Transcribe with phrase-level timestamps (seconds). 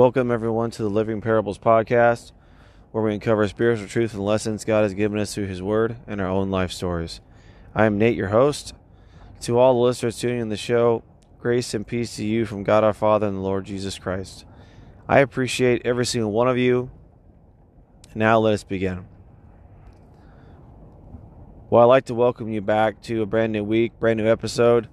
[0.00, 2.32] Welcome, everyone, to the Living Parables podcast,
[2.90, 6.22] where we uncover spiritual truth and lessons God has given us through His Word and
[6.22, 7.20] our own life stories.
[7.74, 8.72] I am Nate, your host.
[9.42, 11.02] To all the listeners tuning in the show,
[11.38, 14.46] grace and peace to you from God our Father and the Lord Jesus Christ.
[15.06, 16.90] I appreciate every single one of you.
[18.14, 19.04] Now let us begin.
[21.68, 24.88] Well, I'd like to welcome you back to a brand new week, brand new episode.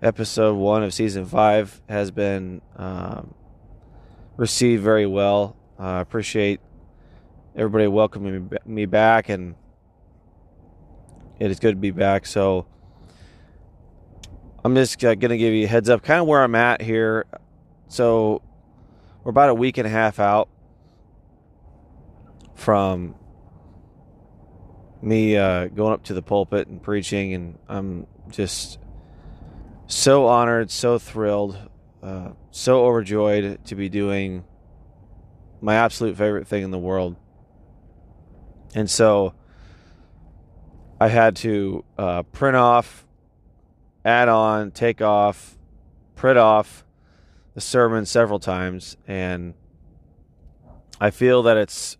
[0.00, 3.34] Episode one of season five has been um,
[4.38, 5.56] received very well.
[5.78, 6.60] I uh, appreciate
[7.54, 9.56] everybody welcoming me back, and
[11.38, 12.24] it is good to be back.
[12.24, 12.66] So
[14.64, 16.80] I'm just uh, going to give you a heads up, kind of where I'm at
[16.80, 17.26] here.
[17.88, 18.40] So
[19.22, 20.48] we're about a week and a half out
[22.54, 23.16] from
[25.02, 28.78] me uh, going up to the pulpit and preaching, and I'm just
[29.88, 31.58] so honored, so thrilled,
[32.02, 34.44] uh, so overjoyed to be doing
[35.60, 37.16] my absolute favorite thing in the world.
[38.74, 39.34] And so
[41.00, 43.06] I had to uh, print off,
[44.04, 45.56] add on, take off,
[46.14, 46.84] print off
[47.54, 49.54] the sermon several times, and
[51.00, 51.96] I feel that it's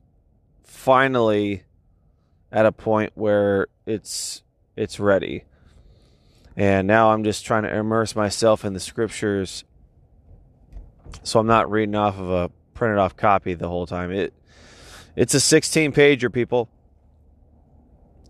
[0.65, 1.65] finally
[2.51, 4.43] at a point where it's
[4.77, 5.45] it's ready.
[6.57, 9.65] And now I'm just trying to immerse myself in the scriptures
[11.23, 14.13] so I'm not reading off of a printed off copy the whole time.
[14.13, 14.33] It
[15.17, 16.69] it's a 16 pager, people,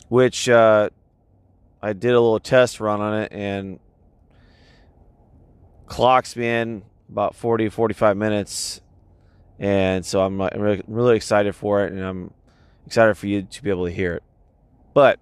[0.09, 0.89] which uh,
[1.83, 3.79] I did a little test run on it and
[5.87, 8.81] clocks me in about 40 45 minutes
[9.59, 12.33] and so I'm, I'm really, really excited for it and I'm
[12.87, 14.23] excited for you to be able to hear it.
[14.95, 15.19] But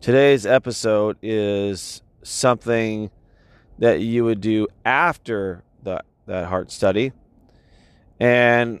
[0.00, 3.10] today's episode is something
[3.78, 7.12] that you would do after the, that heart study.
[8.20, 8.80] And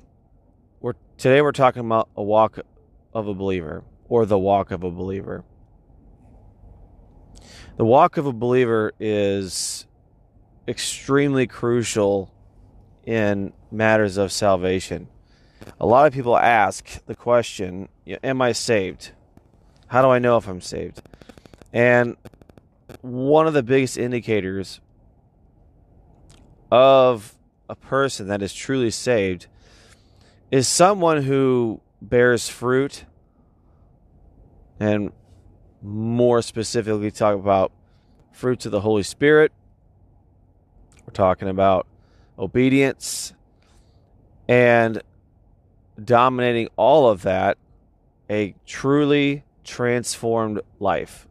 [0.80, 2.58] we're today we're talking about a walk
[3.12, 5.44] of a believer or the walk of a believer.
[7.76, 9.86] The walk of a believer is
[10.66, 12.34] extremely crucial
[13.06, 15.08] in matters of salvation
[15.80, 17.88] a lot of people ask the question,
[18.22, 19.12] Am I saved?
[19.88, 21.02] How do I know if I'm saved?
[21.72, 22.16] And
[23.00, 24.80] one of the biggest indicators
[26.70, 27.34] of
[27.68, 29.46] a person that is truly saved
[30.50, 33.04] is someone who bears fruit
[34.80, 35.12] and
[35.82, 37.72] more specifically talk about
[38.32, 39.52] fruits of the Holy Spirit.
[41.06, 41.86] We're talking about
[42.38, 43.32] obedience
[44.48, 45.02] and
[46.02, 47.58] dominating all of that,
[48.30, 51.26] a truly transformed life.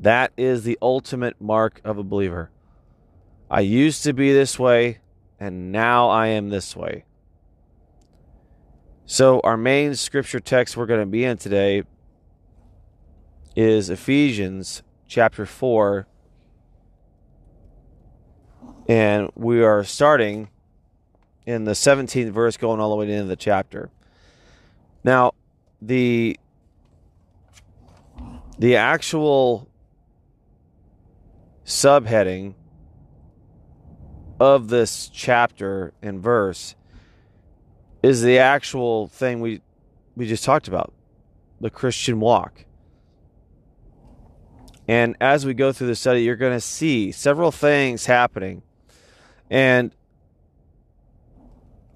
[0.00, 2.50] That is the ultimate mark of a believer.
[3.50, 4.98] I used to be this way,
[5.38, 7.04] and now I am this way.
[9.04, 11.84] So, our main scripture text we're going to be in today
[13.54, 16.08] is Ephesians chapter 4.
[18.88, 20.48] And we are starting
[21.44, 23.90] in the 17th verse going all the way to the end of the chapter.
[25.04, 25.32] Now,
[25.80, 26.38] the
[28.58, 29.68] the actual
[31.64, 32.54] subheading
[34.38, 36.74] of this chapter and verse
[38.02, 39.60] is the actual thing we
[40.16, 40.92] we just talked about
[41.60, 42.64] the Christian walk.
[44.88, 48.62] And as we go through the study, you're going to see several things happening.
[49.50, 49.92] And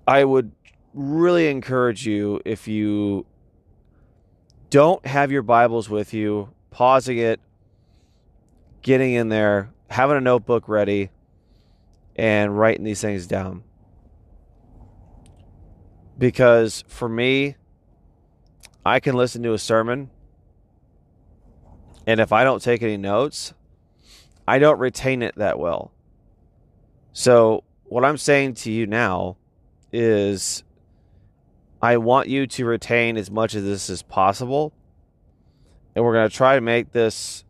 [0.06, 0.50] I would
[0.92, 3.26] really encourage you if you
[4.70, 7.40] don't have your Bibles with you, pausing it,
[8.82, 11.10] getting in there, having a notebook ready,
[12.20, 13.62] and writing these things down.
[16.18, 17.56] Because for me,
[18.84, 20.10] I can listen to a sermon,
[22.06, 23.54] and if I don't take any notes,
[24.46, 25.92] I don't retain it that well.
[27.14, 29.38] So, what I'm saying to you now
[29.90, 30.62] is
[31.80, 34.74] I want you to retain as much of this as possible.
[35.94, 37.44] And we're going to try to make this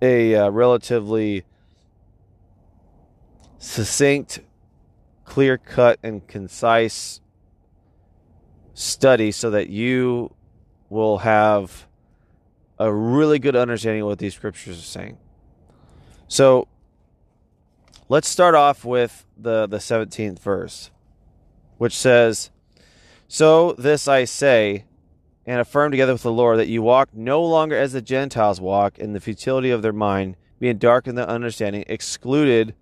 [0.00, 1.44] a uh, relatively
[3.58, 4.40] succinct,
[5.24, 7.20] clear cut, and concise
[8.74, 10.34] study so that you
[10.88, 11.86] will have
[12.78, 15.18] a really good understanding of what these scriptures are saying.
[16.28, 16.68] So,
[18.10, 20.90] Let's start off with the, the 17th verse,
[21.76, 22.50] which says,
[23.26, 24.86] So this I say,
[25.44, 28.98] and affirm together with the Lord, that you walk no longer as the Gentiles walk
[28.98, 32.74] in the futility of their mind, being dark in their understanding, excluded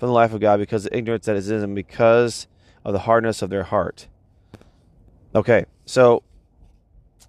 [0.00, 2.46] from the life of God because of ignorance that is in them, because
[2.86, 4.08] of the hardness of their heart.
[5.34, 6.22] Okay, so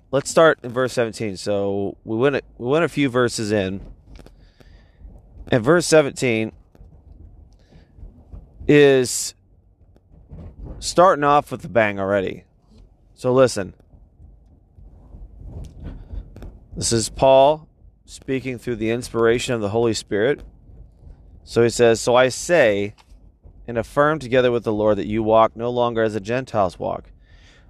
[0.10, 1.36] let's start in verse 17.
[1.36, 3.82] So we went a, we went a few verses in.
[5.52, 6.54] And verse 17
[8.70, 9.36] is
[10.80, 12.46] starting off with a bang already.
[13.16, 13.74] So listen.
[16.78, 17.68] This is Paul
[18.06, 20.42] speaking through the inspiration of the Holy Spirit.
[21.44, 22.94] So he says, So I say
[23.68, 27.12] and affirm together with the Lord that you walk no longer as the Gentiles walk.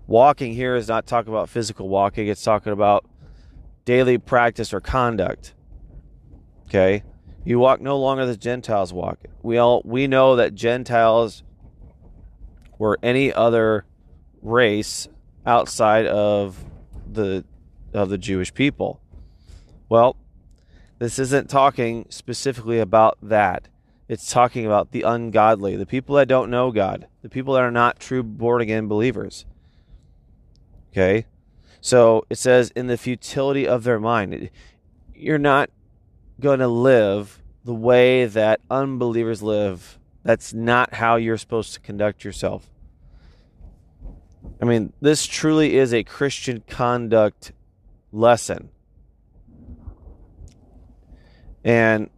[0.07, 3.05] Walking here is not talking about physical walking, it's talking about
[3.85, 5.53] daily practice or conduct.
[6.67, 7.03] Okay?
[7.43, 9.19] You walk no longer as Gentiles walk.
[9.41, 11.43] We all we know that Gentiles
[12.77, 13.85] were any other
[14.41, 15.07] race
[15.45, 16.63] outside of
[17.11, 17.43] the
[17.93, 19.01] of the Jewish people.
[19.89, 20.15] Well,
[21.01, 23.67] this isn't talking specifically about that.
[24.07, 27.71] It's talking about the ungodly, the people that don't know God, the people that are
[27.71, 29.47] not true born again believers.
[30.91, 31.25] Okay?
[31.81, 34.51] So it says, in the futility of their mind.
[35.15, 35.71] You're not
[36.39, 39.97] going to live the way that unbelievers live.
[40.21, 42.69] That's not how you're supposed to conduct yourself.
[44.61, 47.53] I mean, this truly is a Christian conduct
[48.11, 48.69] lesson.
[51.63, 52.09] And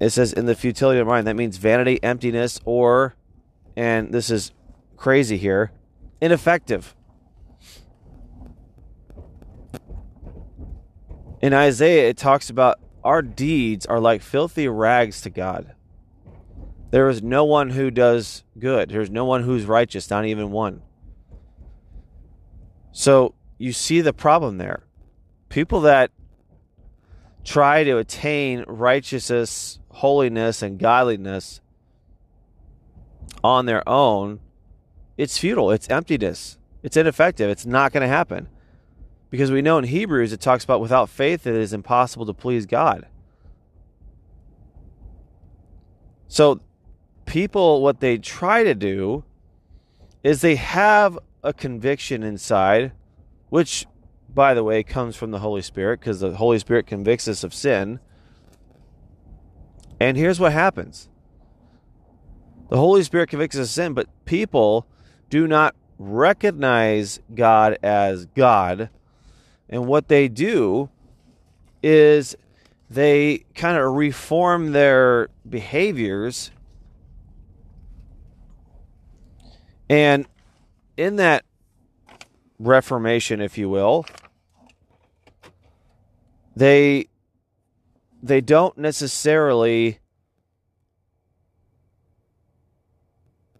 [0.00, 3.14] it says in the futility of mind, that means vanity, emptiness, or,
[3.76, 4.52] and this is
[4.96, 5.72] crazy here,
[6.20, 6.94] ineffective.
[11.40, 15.74] In Isaiah, it talks about our deeds are like filthy rags to God.
[16.90, 18.90] There is no one who does good.
[18.90, 20.82] There's no one who's righteous, not even one.
[22.92, 24.84] So you see the problem there.
[25.48, 26.10] People that
[27.44, 31.60] try to attain righteousness, holiness, and godliness
[33.42, 34.40] on their own,
[35.16, 35.70] it's futile.
[35.70, 36.58] It's emptiness.
[36.82, 37.50] It's ineffective.
[37.50, 38.48] It's not going to happen.
[39.30, 42.66] Because we know in Hebrews it talks about without faith it is impossible to please
[42.66, 43.06] God.
[46.28, 46.60] So,
[47.26, 49.24] people, what they try to do
[50.22, 52.92] is they have a conviction inside,
[53.48, 53.86] which
[54.34, 57.52] by the way, comes from the Holy Spirit because the Holy Spirit convicts us of
[57.52, 58.00] sin.
[60.00, 61.08] And here's what happens
[62.70, 64.86] the Holy Spirit convicts us of sin, but people
[65.28, 68.88] do not recognize God as God.
[69.68, 70.88] And what they do
[71.82, 72.36] is
[72.88, 76.50] they kind of reform their behaviors.
[79.88, 80.26] And
[80.96, 81.44] in that
[82.58, 84.06] reformation, if you will,
[86.54, 87.08] they
[88.22, 89.98] they don't necessarily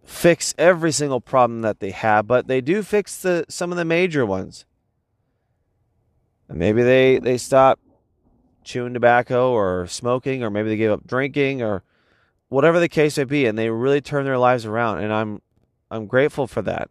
[0.05, 3.85] fix every single problem that they have, but they do fix the some of the
[3.85, 4.65] major ones.
[6.47, 7.79] And maybe they they stop
[8.63, 11.83] chewing tobacco or smoking or maybe they give up drinking or
[12.47, 15.41] whatever the case may be and they really turn their lives around and I'm
[15.91, 16.89] I'm grateful for that.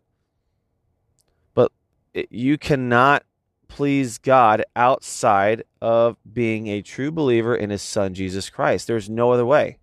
[1.55, 1.73] But
[2.13, 3.25] it, you cannot
[3.75, 8.87] please God outside of being a true believer in his son Jesus Christ.
[8.87, 9.79] There's no other way.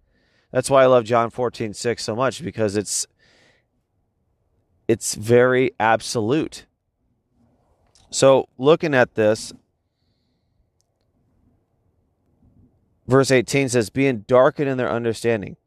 [0.52, 3.08] That's why I love John 14, 6 so much, because it's
[4.88, 6.66] it's very absolute.
[8.12, 9.54] So looking at this,
[13.08, 15.58] verse 18 says, being darkened in their understanding.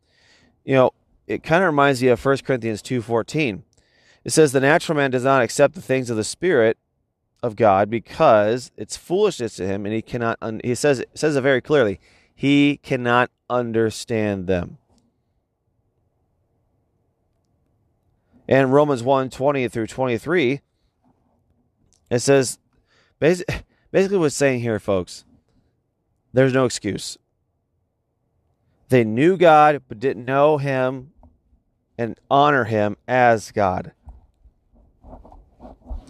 [0.65, 0.91] You know,
[1.27, 3.63] it kind of reminds you of 1 Corinthians 2.14.
[4.25, 6.79] It says, the natural man does not accept the things of the Spirit,
[7.43, 10.39] of God because it's foolishness to him, and he cannot.
[10.41, 11.99] Un- he says says it very clearly.
[12.35, 14.79] He cannot understand them.
[18.49, 20.61] And Romans 1 20 through 23,
[22.11, 22.59] it says,
[23.19, 25.25] basically, basically what's saying here, folks,
[26.33, 27.17] there's no excuse.
[28.89, 31.13] They knew God, but didn't know Him
[31.97, 33.93] and honor Him as God.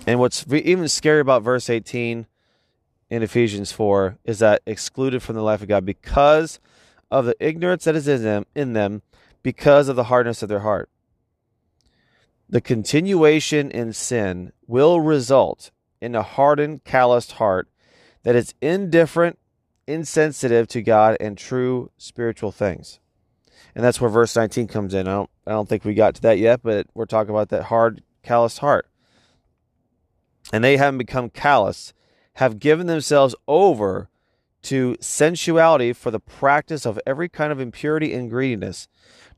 [0.07, 2.27] And what's even scary about verse 18
[3.11, 6.59] in Ephesians 4 is that excluded from the life of God because
[7.11, 9.03] of the ignorance that is in them, in them
[9.43, 10.89] because of the hardness of their heart.
[12.49, 17.69] The continuation in sin will result in a hardened, calloused heart
[18.25, 19.39] that is indifferent,
[19.87, 22.99] insensitive to God and true spiritual things.
[23.75, 25.07] And that's where verse 19 comes in.
[25.07, 27.65] I don't I don't think we got to that yet, but we're talking about that
[27.65, 28.87] hard, calloused heart
[30.53, 31.95] and they having become callous,
[32.35, 34.09] have given themselves over
[34.63, 38.87] to sensuality for the practice of every kind of impurity and greediness.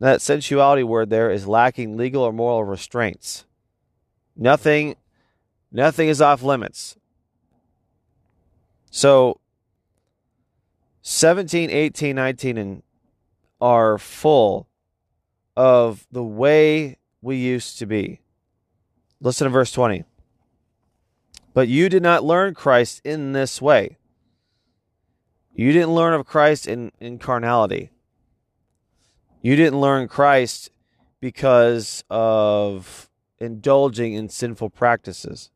[0.00, 3.47] Now, that sensuality word there is lacking legal or moral restraints.
[4.37, 4.97] Nothing,
[5.73, 6.97] nothing is off limits.
[8.90, 9.40] So
[11.02, 12.83] 17, 18, 19 and
[13.61, 14.68] are full
[15.56, 18.21] of the way we used to be.
[19.21, 20.04] Listen to verse 20.
[21.54, 23.96] But you did not learn Christ in this way.
[25.54, 27.90] You didn't learn of Christ in, in carnality.
[29.40, 30.70] You didn't learn Christ
[31.20, 33.08] because of
[33.38, 35.50] indulging in sinful practices.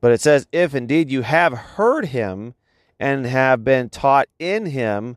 [0.00, 2.54] But it says, if indeed you have heard him
[3.00, 5.16] and have been taught in him,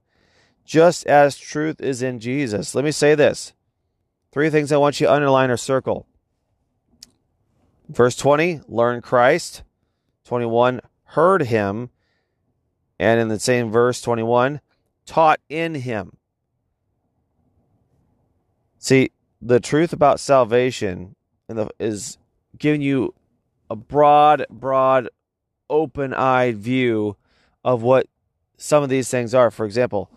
[0.66, 2.74] just as truth is in Jesus.
[2.74, 3.54] Let me say this
[4.32, 6.08] three things I want you to underline or circle.
[7.92, 9.64] Verse 20, learn Christ.
[10.26, 11.90] 21, heard him.
[13.00, 14.62] And in the same verse, 21,
[15.06, 16.16] taught in him.
[18.78, 21.16] See, the truth about salvation
[21.80, 22.18] is
[22.58, 23.14] giving you
[23.70, 25.10] a broad, broad,
[25.70, 27.18] open eyed view
[27.64, 28.08] of what
[28.58, 29.52] some of these things are.
[29.52, 30.10] For example,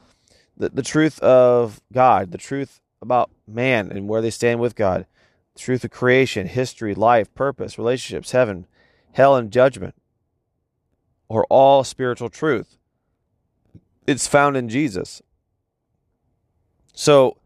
[0.57, 5.07] the, the truth of God, the truth about man and where they stand with God,
[5.57, 8.67] truth of creation, history, life, purpose, relationships, heaven,
[9.13, 9.95] hell, and judgment,
[11.29, 12.77] or all spiritual truth.
[14.07, 15.23] It's found in Jesus.
[16.95, 17.39] So,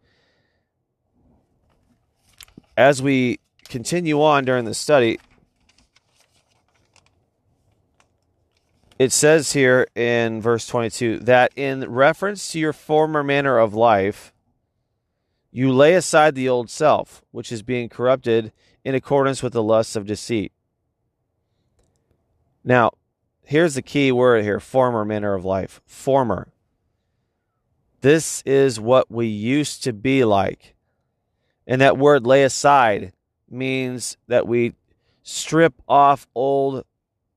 [2.77, 5.19] as we continue on during the study,
[8.99, 14.33] it says here in verse 22 that in reference to your former manner of life,
[15.59, 18.53] you lay aside the old self, which is being corrupted
[18.85, 20.53] in accordance with the lusts of deceit.
[22.63, 22.93] Now,
[23.43, 25.81] here's the key word here former manner of life.
[25.85, 26.53] Former.
[28.03, 30.77] This is what we used to be like.
[31.67, 33.13] And that word lay aside
[33.51, 34.75] means that we
[35.25, 36.85] strip off old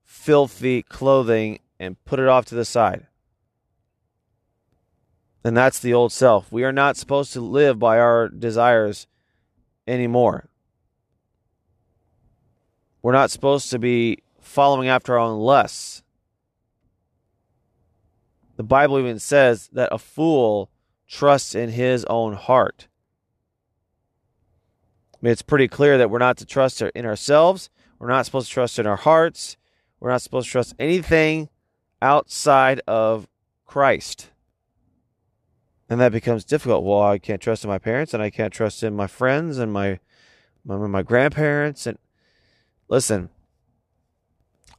[0.04, 3.08] filthy clothing and put it off to the side.
[5.44, 6.52] And that's the old self.
[6.52, 9.08] We are not supposed to live by our desires
[9.88, 10.50] anymore.
[13.02, 16.04] We're not supposed to be following after our own lusts.
[18.58, 20.70] The Bible even says that a fool
[21.08, 22.88] trusts in his own heart.
[25.16, 27.70] I mean, it's pretty clear that we're not to trust in ourselves.
[27.98, 29.58] We're not supposed to trust in our hearts.
[30.00, 31.50] We're not supposed to trust anything
[32.02, 33.28] outside of
[33.66, 34.31] Christ.
[35.92, 36.86] And that becomes difficult.
[36.86, 39.74] Well, I can't trust in my parents and I can't trust in my friends and
[39.74, 40.00] my
[40.64, 41.98] my, my grandparents and
[42.88, 43.30] listen,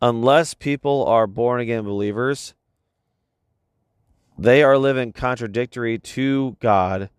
[0.00, 2.54] unless people are born again believers,
[4.38, 7.10] they are living contradictory to God,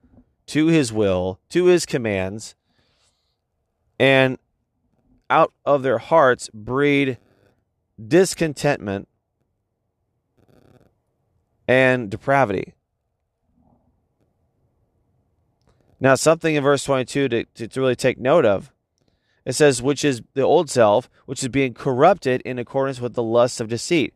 [0.48, 2.56] to his will, to his commands,
[4.00, 4.40] and
[5.30, 7.20] out of their hearts breed
[8.08, 9.08] discontentment,
[11.68, 12.74] and depravity.
[16.04, 18.74] Now, something in verse 22 to, to, to, really take note of.
[19.46, 23.24] It says, which is the old self, which is being corrupted in accordance with the
[23.24, 24.14] lusts of deceit.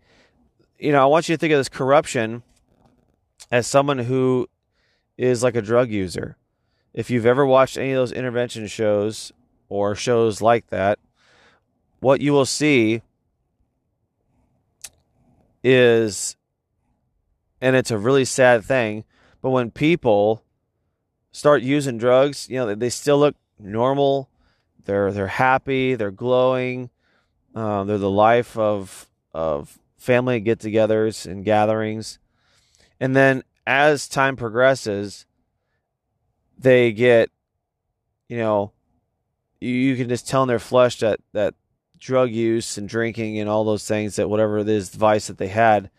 [0.77, 2.43] You know, I want you to think of this corruption
[3.49, 4.49] as someone who
[5.17, 6.35] is like a drug user.
[6.93, 9.31] If you've ever watched any of those intervention shows
[9.69, 10.99] or shows like that,
[12.01, 13.01] what you will see
[15.63, 16.35] is,
[17.61, 19.05] and it's a really sad thing,
[19.41, 20.43] but when people
[21.31, 24.29] start using drugs, you know, they still look normal.
[24.85, 25.95] They're they're happy.
[25.95, 26.89] They're glowing.
[27.53, 32.19] Uh, they're the life of of family get-togethers and gatherings.
[32.99, 35.25] And then as time progresses,
[36.57, 37.29] they get,
[38.29, 38.71] you know,
[39.59, 41.53] you, you can just tell in their flesh that that
[41.99, 45.47] drug use and drinking and all those things that whatever it is vice that they
[45.47, 45.89] had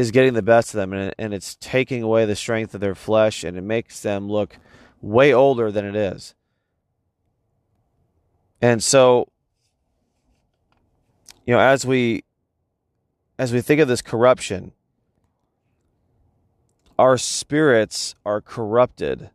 [0.00, 2.94] is getting the best of them and, and it's taking away the strength of their
[2.94, 4.56] flesh and it makes them look
[5.00, 6.34] way older than it is
[8.60, 9.28] and so
[11.46, 12.22] you know as we
[13.38, 14.72] as we think of this corruption
[16.98, 19.30] our spirits are corrupted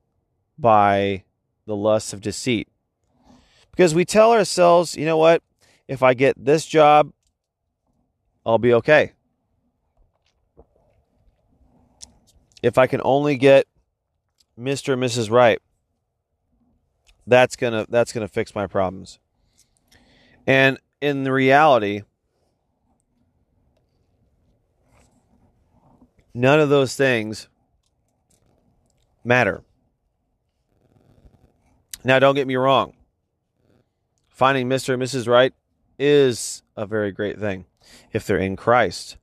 [0.58, 1.24] by
[1.66, 2.68] the lust of deceit
[3.76, 5.44] because we tell ourselves, you know what?
[5.88, 7.12] If I get this job,
[8.46, 9.15] I'll be okay.
[12.66, 13.68] If I can only get
[14.60, 14.94] Mr.
[14.94, 15.30] and Mrs.
[15.30, 15.62] Right,
[17.28, 19.20] that's to that's to fix my problems.
[20.48, 22.02] And in the reality,
[26.34, 27.50] none of those things
[29.24, 29.64] matter.
[32.04, 32.94] Now, don't get me wrong.
[34.28, 34.96] Finding Mr.
[34.96, 35.28] and Mrs.
[35.28, 35.54] Right
[36.00, 37.66] is a very great thing
[38.12, 39.18] if they're in Christ.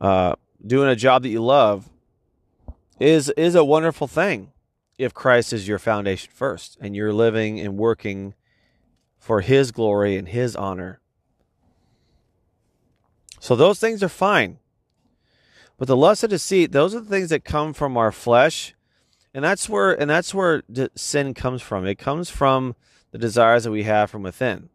[0.00, 1.88] Uh, doing a job that you love
[2.98, 4.52] is is a wonderful thing
[4.98, 8.34] if Christ is your foundation first and you're living and working
[9.18, 11.00] for his glory and his honor.
[13.40, 14.58] So those things are fine.
[15.78, 18.74] But the lust of deceit, those are the things that come from our flesh.
[19.34, 20.62] And that's where and that's where
[20.94, 21.86] sin comes from.
[21.86, 22.74] It comes from
[23.10, 24.70] the desires that we have from within.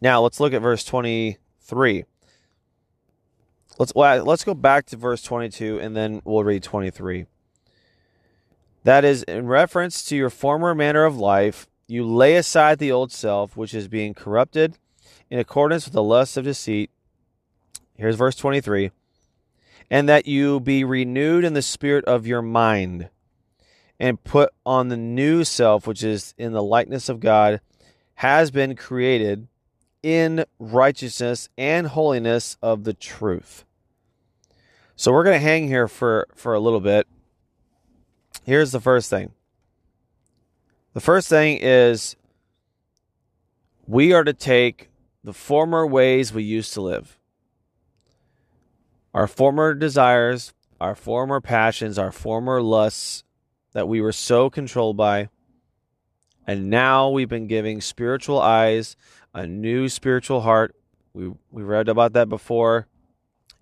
[0.00, 2.04] Now, let's look at verse 23.
[3.80, 7.24] Let's let's go back to verse 22 and then we'll read 23.
[8.84, 13.10] That is in reference to your former manner of life, you lay aside the old
[13.10, 14.76] self which is being corrupted
[15.30, 16.90] in accordance with the lust of deceit.
[17.96, 18.90] Here's verse 23.
[19.90, 23.08] And that you be renewed in the spirit of your mind
[23.98, 27.62] and put on the new self which is in the likeness of God
[28.16, 29.48] has been created
[30.02, 33.64] in righteousness and holiness of the truth.
[35.00, 37.08] So we're going to hang here for, for a little bit.
[38.44, 39.32] Here's the first thing.
[40.92, 42.16] The first thing is
[43.86, 44.90] we are to take
[45.24, 47.18] the former ways we used to live,
[49.14, 50.52] our former desires,
[50.82, 53.24] our former passions, our former lusts
[53.72, 55.30] that we were so controlled by.
[56.46, 58.96] And now we've been giving spiritual eyes,
[59.32, 60.76] a new spiritual heart.
[61.14, 62.86] We, we read about that before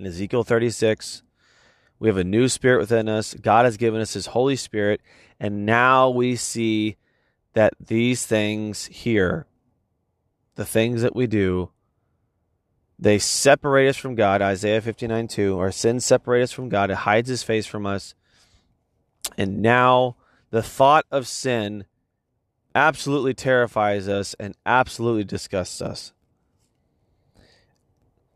[0.00, 1.22] in Ezekiel 36.
[1.98, 3.34] We have a new spirit within us.
[3.34, 5.00] God has given us his Holy Spirit.
[5.40, 6.96] And now we see
[7.54, 9.46] that these things here,
[10.54, 11.70] the things that we do,
[12.98, 14.42] they separate us from God.
[14.42, 15.58] Isaiah 59 2.
[15.58, 16.90] Our sins separate us from God.
[16.90, 18.14] It hides his face from us.
[19.36, 20.16] And now
[20.50, 21.84] the thought of sin
[22.74, 26.12] absolutely terrifies us and absolutely disgusts us.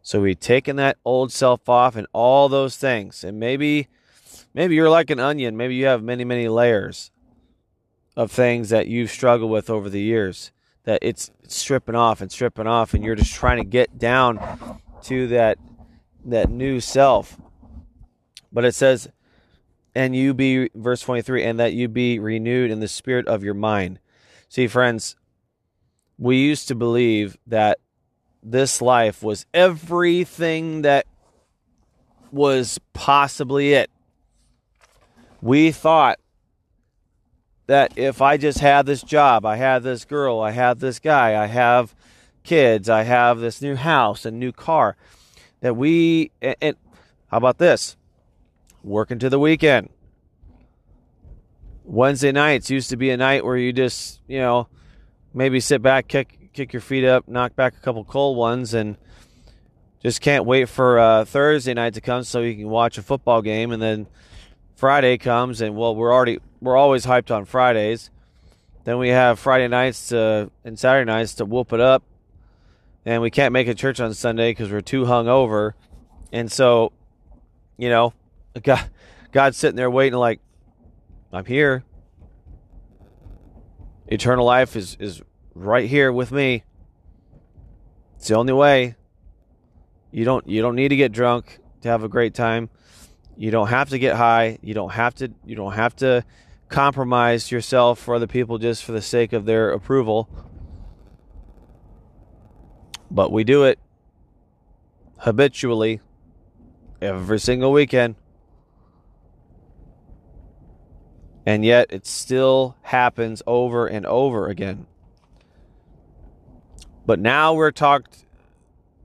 [0.02, 3.22] So we've taken that old self off and all those things.
[3.24, 3.88] And maybe
[4.52, 5.56] maybe you're like an onion.
[5.56, 7.10] Maybe you have many, many layers
[8.16, 10.52] of things that you've struggled with over the years
[10.84, 14.40] that it's, stripping off and stripping off and you're just trying to get down
[15.02, 15.58] to that
[16.24, 17.36] that new self.
[18.50, 19.10] But it says
[19.94, 23.52] and you be verse 23 and that you be renewed in the spirit of your
[23.52, 23.98] mind.
[24.48, 25.16] See friends,
[26.16, 27.78] we used to believe that
[28.42, 31.06] this life was everything that
[32.30, 33.90] was possibly it.
[35.40, 36.18] We thought
[37.66, 41.42] that if I just had this job, I had this girl, I have this guy,
[41.42, 41.94] I have
[42.42, 44.96] kids, I have this new house and new car,
[45.60, 46.76] that we, and, and
[47.28, 47.96] how about this?
[48.82, 49.90] Working to the weekend.
[51.84, 54.68] Wednesday nights used to be a night where you just, you know,
[55.34, 58.96] maybe sit back, kick kick your feet up, knock back a couple cold ones, and
[60.02, 63.42] just can't wait for uh, Thursday night to come so you can watch a football
[63.42, 63.72] game.
[63.72, 64.06] And then
[64.74, 68.10] Friday comes, and well, we're already we're always hyped on Fridays.
[68.84, 72.02] Then we have Friday nights to, and Saturday nights to whoop it up,
[73.04, 75.76] and we can't make a church on Sunday because we're too hung over.
[76.32, 76.92] And so,
[77.76, 78.12] you know,
[78.62, 78.90] God,
[79.30, 80.40] God's sitting there waiting, like,
[81.32, 81.84] I'm here.
[84.08, 85.22] Eternal life is is
[85.54, 86.64] right here with me.
[88.16, 88.96] It's the only way.
[90.10, 92.70] You don't you don't need to get drunk to have a great time.
[93.36, 94.58] You don't have to get high.
[94.62, 96.24] You don't have to you don't have to
[96.68, 100.28] compromise yourself for other people just for the sake of their approval.
[103.10, 103.78] But we do it
[105.18, 106.00] habitually
[107.00, 108.16] every single weekend.
[111.44, 114.86] And yet it still happens over and over again.
[117.04, 118.24] But now we're talked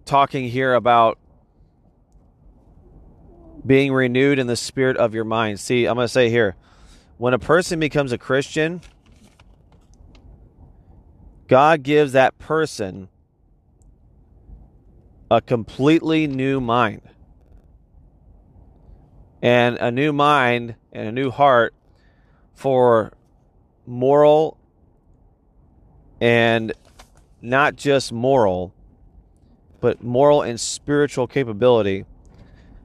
[0.06, 1.18] talking here about
[3.66, 5.60] being renewed in the spirit of your mind.
[5.60, 6.56] See, I'm going to say here,
[7.18, 8.82] when a person becomes a Christian,
[11.48, 13.10] God gives that person
[15.30, 17.02] a completely new mind.
[19.42, 21.74] And a new mind and a new heart
[22.54, 23.14] for
[23.86, 24.58] moral
[26.20, 26.74] and
[27.41, 28.73] not just moral,
[29.80, 32.06] but moral and spiritual capability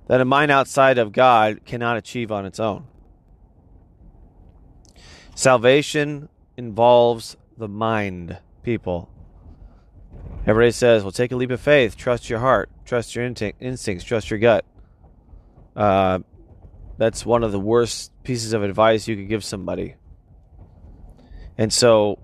[0.09, 2.87] that a mind outside of God cannot achieve on its own.
[5.35, 9.09] Salvation involves the mind, people.
[10.47, 12.69] Everybody says, well, take a leap of faith, trust your heart.
[12.85, 14.05] Trust your instincts.
[14.05, 14.65] Trust your gut.
[15.75, 16.19] Uh,
[16.99, 19.95] that's one of the worst pieces of advice you could give somebody.
[21.57, 22.19] And so,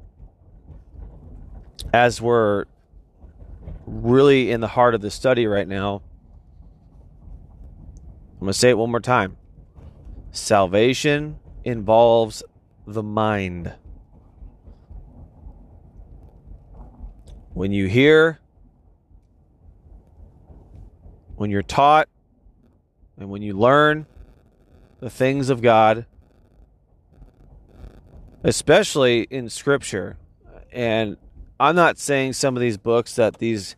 [1.92, 2.64] as we're
[3.86, 6.02] really in the heart of the study right now,
[8.34, 9.36] I'm going to say it one more time.
[10.30, 12.42] Salvation involves
[12.86, 13.72] the mind.
[17.54, 18.38] When you hear,
[21.36, 22.08] when you're taught,
[23.16, 24.06] and when you learn
[25.00, 26.06] the things of God,
[28.44, 30.16] especially in Scripture,
[30.72, 31.16] and
[31.61, 33.77] I'm not saying some of these books that these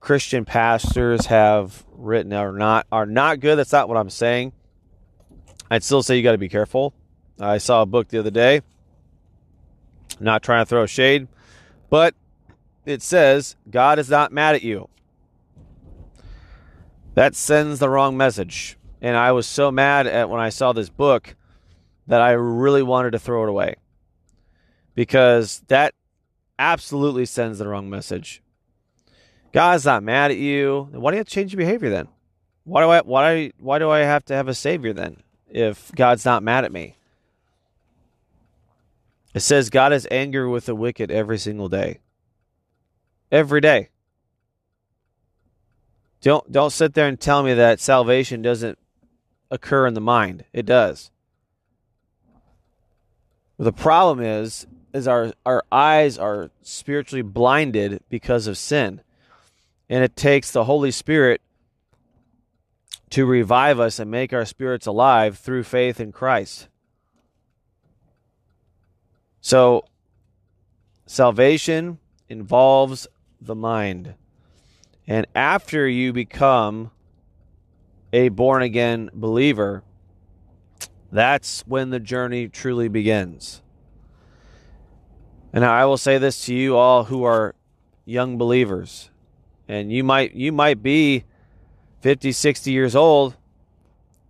[0.00, 3.56] Christian pastors have written are not are not good.
[3.56, 4.52] That's not what I'm saying.
[5.70, 6.94] I'd still say you got to be careful.
[7.40, 8.62] I saw a book the other day.
[10.20, 11.28] Not trying to throw shade,
[11.90, 12.14] but
[12.84, 14.88] it says God is not mad at you.
[17.14, 18.76] That sends the wrong message.
[19.00, 21.36] And I was so mad at when I saw this book
[22.08, 23.76] that I really wanted to throw it away.
[24.94, 25.94] Because that
[26.58, 28.42] absolutely sends the wrong message.
[29.52, 30.88] God's not mad at you.
[30.92, 32.08] Why do you have to change your behavior then?
[32.64, 36.24] Why do I why why do I have to have a savior then if God's
[36.24, 36.96] not mad at me?
[39.34, 42.00] It says God is angry with the wicked every single day.
[43.30, 43.88] Every day.
[46.20, 48.78] Don't don't sit there and tell me that salvation doesn't
[49.50, 50.44] occur in the mind.
[50.52, 51.10] It does.
[53.58, 54.66] The problem is
[54.98, 59.00] is our our eyes are spiritually blinded because of sin.
[59.88, 61.40] And it takes the Holy Spirit
[63.10, 66.68] to revive us and make our spirits alive through faith in Christ.
[69.40, 69.84] So,
[71.06, 73.06] salvation involves
[73.40, 74.14] the mind.
[75.06, 76.90] And after you become
[78.12, 79.82] a born again believer,
[81.10, 83.62] that's when the journey truly begins.
[85.58, 87.52] And I will say this to you all who are
[88.04, 89.10] young believers
[89.66, 91.24] and you might you might be
[92.00, 93.34] 50 60 years old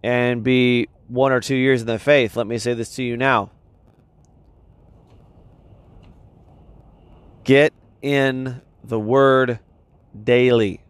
[0.03, 2.35] and be one or two years in the faith.
[2.35, 3.51] Let me say this to you now.
[7.45, 9.59] Get in the word
[10.25, 10.81] daily.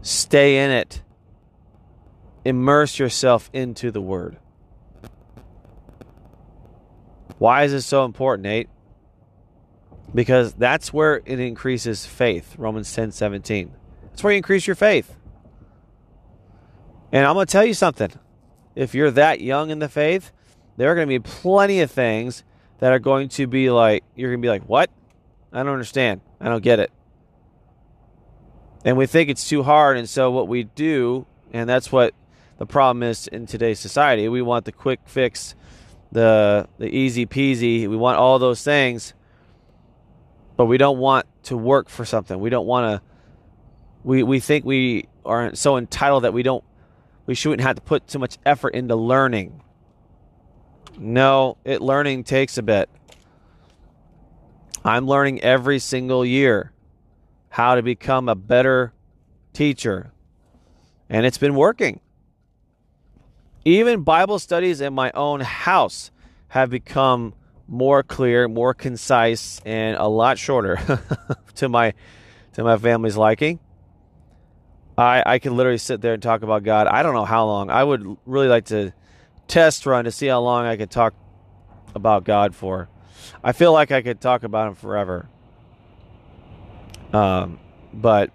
[0.00, 1.02] Stay in it.
[2.44, 4.38] Immerse yourself into the word
[7.38, 8.68] why is this so important nate
[10.14, 12.54] because that's where it increases faith.
[12.56, 13.72] Romans 10 17.
[14.02, 15.16] That's where you increase your faith.
[17.12, 18.12] And I'm going to tell you something.
[18.74, 20.32] If you're that young in the faith,
[20.76, 22.44] there are going to be plenty of things
[22.78, 24.90] that are going to be like, you're going to be like, what?
[25.52, 26.20] I don't understand.
[26.40, 26.90] I don't get it.
[28.84, 29.96] And we think it's too hard.
[29.96, 32.14] And so what we do, and that's what
[32.58, 35.54] the problem is in today's society, we want the quick fix,
[36.14, 37.86] the, the easy peasy.
[37.86, 39.12] We want all those things
[40.56, 42.38] but we don't want to work for something.
[42.38, 43.06] We don't want to.
[44.02, 46.64] We we think we are so entitled that we don't.
[47.26, 49.62] We shouldn't have to put too much effort into learning.
[50.98, 52.88] No, it learning takes a bit.
[54.84, 56.72] I'm learning every single year
[57.48, 58.92] how to become a better
[59.52, 60.12] teacher,
[61.08, 62.00] and it's been working.
[63.64, 66.10] Even Bible studies in my own house
[66.48, 67.34] have become
[67.66, 70.78] more clear, more concise, and a lot shorter
[71.56, 71.94] to my
[72.52, 73.58] to my family's liking.
[74.98, 76.86] I I could literally sit there and talk about God.
[76.86, 77.70] I don't know how long.
[77.70, 78.92] I would really like to
[79.48, 81.14] test run to see how long I could talk
[81.94, 82.88] about God for.
[83.42, 85.28] I feel like I could talk about him forever.
[87.12, 87.60] Um,
[87.92, 88.30] but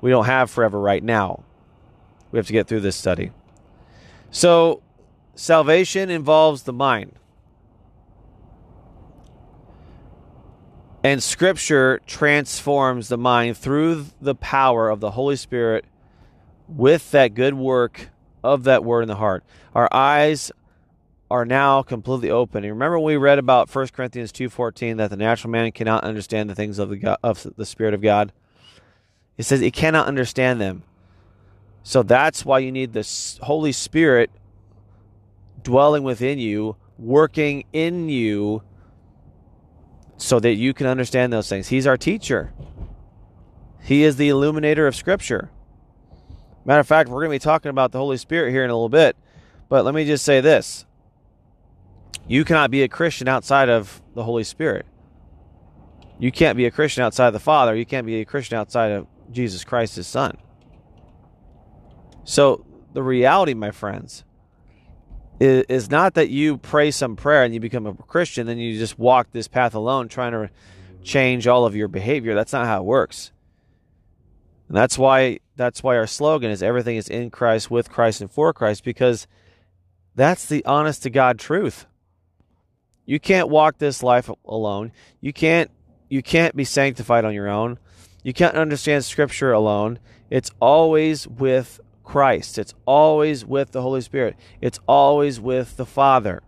[0.00, 1.44] we don't have forever right now.
[2.32, 3.30] We have to get through this study.
[4.36, 4.82] So,
[5.34, 7.12] salvation involves the mind.
[11.02, 15.86] And Scripture transforms the mind through the power of the Holy Spirit
[16.68, 18.10] with that good work
[18.44, 19.42] of that word in the heart.
[19.74, 20.52] Our eyes
[21.30, 22.62] are now completely open.
[22.62, 26.50] And remember when we read about 1 Corinthians 2:14 that the natural man cannot understand
[26.50, 28.34] the things of the God, of the spirit of God.
[29.38, 30.82] It says he cannot understand them.
[31.86, 33.08] So that's why you need the
[33.42, 34.32] Holy Spirit
[35.62, 38.64] dwelling within you, working in you
[40.16, 41.68] so that you can understand those things.
[41.68, 42.52] He's our teacher,
[43.80, 45.48] He is the illuminator of Scripture.
[46.64, 48.74] Matter of fact, we're going to be talking about the Holy Spirit here in a
[48.74, 49.16] little bit,
[49.68, 50.86] but let me just say this.
[52.26, 54.86] You cannot be a Christian outside of the Holy Spirit.
[56.18, 57.76] You can't be a Christian outside of the Father.
[57.76, 60.36] You can't be a Christian outside of Jesus Christ, his son.
[62.26, 64.24] So the reality, my friends,
[65.38, 68.78] is, is not that you pray some prayer and you become a Christian, then you
[68.78, 70.50] just walk this path alone trying to
[71.04, 72.34] change all of your behavior.
[72.34, 73.30] That's not how it works.
[74.66, 78.30] And that's why that's why our slogan is everything is in Christ, with Christ, and
[78.30, 79.28] for Christ, because
[80.16, 81.86] that's the honest to God truth.
[83.04, 84.90] You can't walk this life alone.
[85.20, 85.70] You can't
[86.08, 87.78] you can't be sanctified on your own.
[88.24, 90.00] You can't understand scripture alone.
[90.28, 92.56] It's always with Christ.
[92.56, 94.36] It's always with the Holy Spirit.
[94.60, 96.42] It's always with the Father,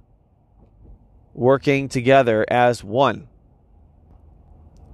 [1.34, 3.28] working together as one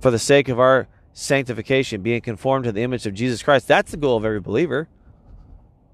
[0.01, 3.69] for the sake of our sanctification, being conformed to the image of Jesus Christ.
[3.69, 4.89] That's the goal of every believer,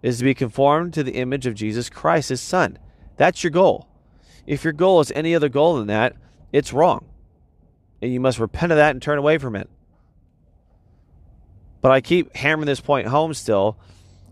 [0.02, 2.78] is to be conformed to the image of Jesus Christ, his Son.
[3.16, 3.88] That's your goal.
[4.46, 6.14] If your goal is any other goal than that,
[6.52, 7.06] it's wrong.
[8.00, 9.68] And you must repent of that and turn away from it.
[11.80, 13.76] But I keep hammering this point home still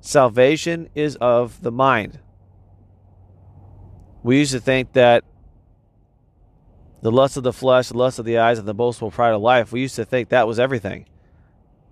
[0.00, 2.18] Salvation is of the mind.
[4.22, 5.24] We used to think that
[7.02, 9.40] the lust of the flesh, the lust of the eyes, and the boastful pride of
[9.40, 11.06] life, we used to think that was everything.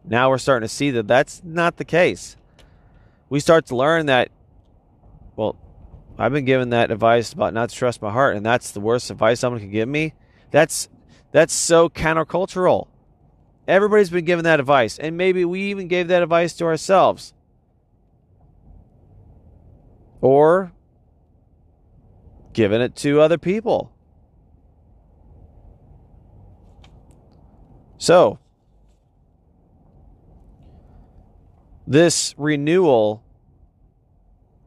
[0.05, 2.37] Now we're starting to see that that's not the case.
[3.29, 4.31] We start to learn that,
[5.35, 5.57] well,
[6.19, 9.11] I've been given that advice about not to trust my heart, and that's the worst
[9.11, 10.14] advice someone can give me.
[10.51, 10.88] That's
[11.33, 12.87] that's so countercultural.
[13.69, 17.35] Everybody's been given that advice, and maybe we even gave that advice to ourselves.
[20.27, 20.73] Or
[22.53, 23.93] giving it to other people.
[27.97, 28.41] So,
[31.87, 33.23] this renewal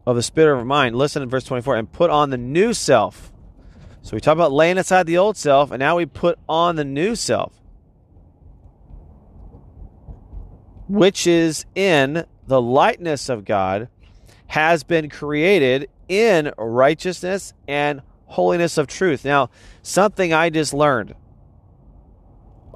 [0.05, 3.33] of the spirit of mind, listen in verse 24, and put on the new self.
[4.01, 6.85] So we talk about laying aside the old self, and now we put on the
[6.85, 7.51] new self,
[10.87, 13.89] which is in the likeness of God
[14.49, 19.23] has been created in righteousness and holiness of truth.
[19.23, 19.51] Now,
[19.83, 21.13] something I just learned.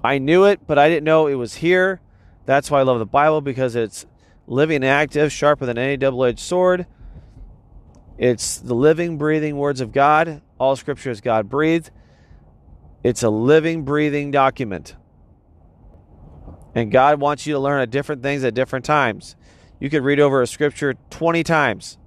[0.04, 2.00] I knew it, but I didn't know it was here.
[2.46, 4.06] That's why I love the Bible because it's
[4.46, 6.86] living and active, sharper than any double edged sword.
[8.20, 10.44] It's the living, breathing words of God.
[10.60, 11.90] All scripture is God breathed.
[13.04, 14.96] It's a living, breathing document.
[16.76, 19.36] And God wants you to learn at different things at different times.
[19.84, 21.98] You could read over a scripture 20 times.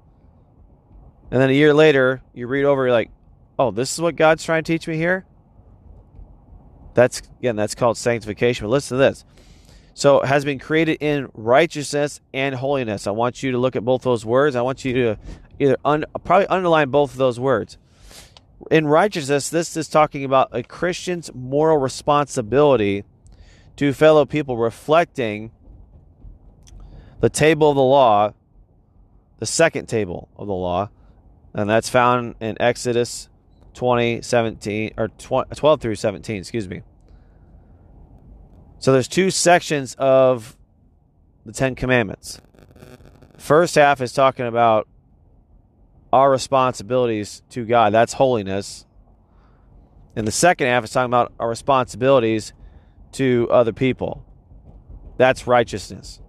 [1.31, 3.11] And then a year later, you read over, you're like,
[3.59, 5.27] oh, this is what God's trying to teach me here?
[6.95, 8.65] That's, again, that's called sanctification.
[8.65, 9.27] But listen to this.
[9.93, 13.07] So has been created in righteousness and holiness.
[13.07, 14.57] I want you to look at both those words.
[14.57, 15.19] I want you to
[15.59, 17.77] either un, probably underline both of those words.
[18.71, 23.05] In righteousness, this is talking about a Christian's moral responsibility
[23.77, 25.51] to fellow people, reflecting
[27.27, 28.33] the table of the law,
[29.41, 30.89] the second table of the law,
[31.55, 33.29] and that's found in Exodus
[33.75, 36.83] 20, 17, or 12 through 17, excuse me.
[38.79, 40.57] So there's two sections of
[41.45, 42.41] the Ten Commandments.
[43.39, 44.87] First half is talking about
[46.13, 47.93] our responsibilities to God.
[47.93, 48.87] That's holiness.
[50.15, 52.53] And the second half is talking about our responsibilities
[53.15, 54.25] to other people.
[55.17, 56.21] That's righteousness.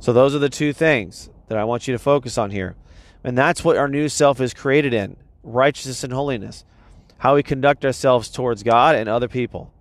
[0.00, 2.76] So those are the two things that I want you to focus on here.
[3.24, 6.64] And that's what our new self is created in righteousness and holiness.
[7.18, 9.72] How we conduct ourselves towards God and other people.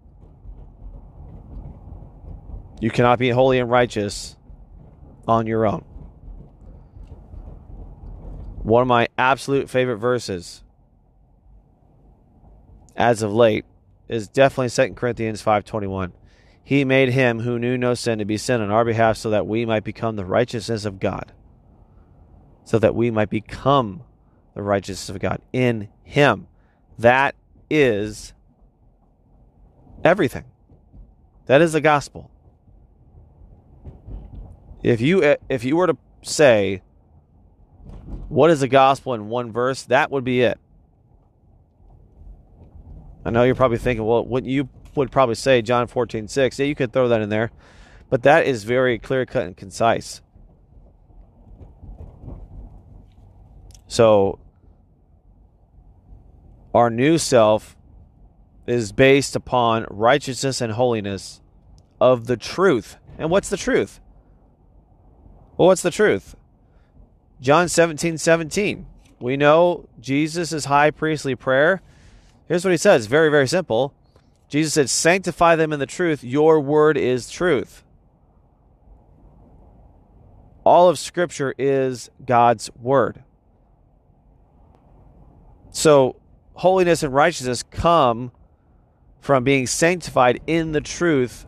[2.80, 4.36] You cannot be holy and righteous
[5.28, 5.84] on your own.
[8.64, 10.64] One of my absolute favorite verses
[12.96, 13.66] as of late
[14.08, 16.12] is definitely 2 Corinthians 5:21.
[16.68, 19.48] He made him who knew no sin to be sin on our behalf so that
[19.48, 21.32] we might become the righteousness of God.
[22.66, 24.04] So that we might become
[24.54, 26.48] the righteousness of God in him.
[27.00, 27.36] That
[27.70, 28.34] is
[30.04, 30.44] everything.
[31.46, 32.30] That is the gospel.
[34.84, 36.82] If you if you were to say
[38.28, 40.60] what is the gospel in one verse, that would be it.
[43.24, 46.60] I know you're probably thinking, well, wouldn't you would probably say John 14, 6.
[46.60, 47.52] Yeah, you could throw that in there.
[48.10, 50.22] But that is very clear cut and concise.
[53.88, 54.40] So,
[56.74, 57.78] our new self
[58.66, 61.42] is based upon righteousness and holiness
[62.00, 62.98] of the truth.
[63.18, 64.00] And what's the truth?
[65.58, 66.36] Well, what's the truth?
[67.40, 68.86] John 17, 17.
[69.20, 71.82] We know Jesus' high priestly prayer.
[72.48, 73.94] Here's what he says very, very simple.
[74.50, 76.24] Jesus said, Sanctify them in the truth.
[76.24, 77.84] Your word is truth.
[80.64, 83.24] All of Scripture is God's Word.
[85.72, 86.18] So,
[86.56, 88.32] holiness and righteousness come
[89.22, 91.46] from being sanctified in the truth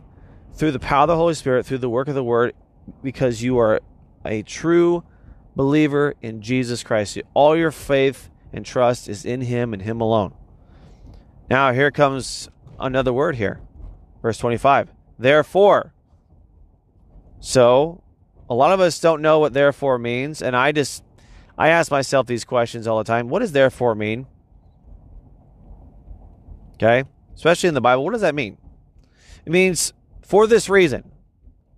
[0.54, 2.54] through the power of the Holy Spirit, through the work of the Word,
[3.02, 3.80] because you are
[4.24, 5.04] a true
[5.56, 7.18] believer in Jesus Christ.
[7.34, 10.34] All your faith and trust is in Him and Him alone.
[11.48, 12.48] Now, here comes
[12.80, 13.60] another word here.
[14.22, 14.90] Verse 25.
[15.18, 15.94] Therefore.
[17.38, 18.02] So,
[18.48, 21.04] a lot of us don't know what therefore means, and I just
[21.56, 23.28] I ask myself these questions all the time.
[23.28, 24.26] What does therefore mean?
[26.74, 27.04] Okay?
[27.34, 28.56] Especially in the Bible, what does that mean?
[29.44, 31.12] It means for this reason.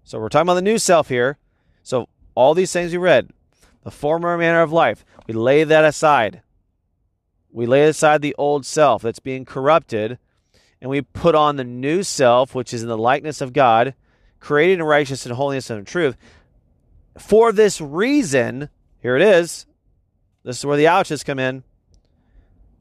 [0.04, 1.38] So we're talking about the new self here.
[1.82, 3.30] So all these things we read,
[3.82, 6.42] the former manner of life, we lay that aside.
[7.50, 10.18] We lay aside the old self that's being corrupted,
[10.82, 13.94] and we put on the new self, which is in the likeness of God,
[14.40, 16.16] created in righteousness and holiness and truth.
[17.16, 18.68] For this reason,
[19.00, 19.64] here it is.
[20.42, 21.62] This is where the ouches come in.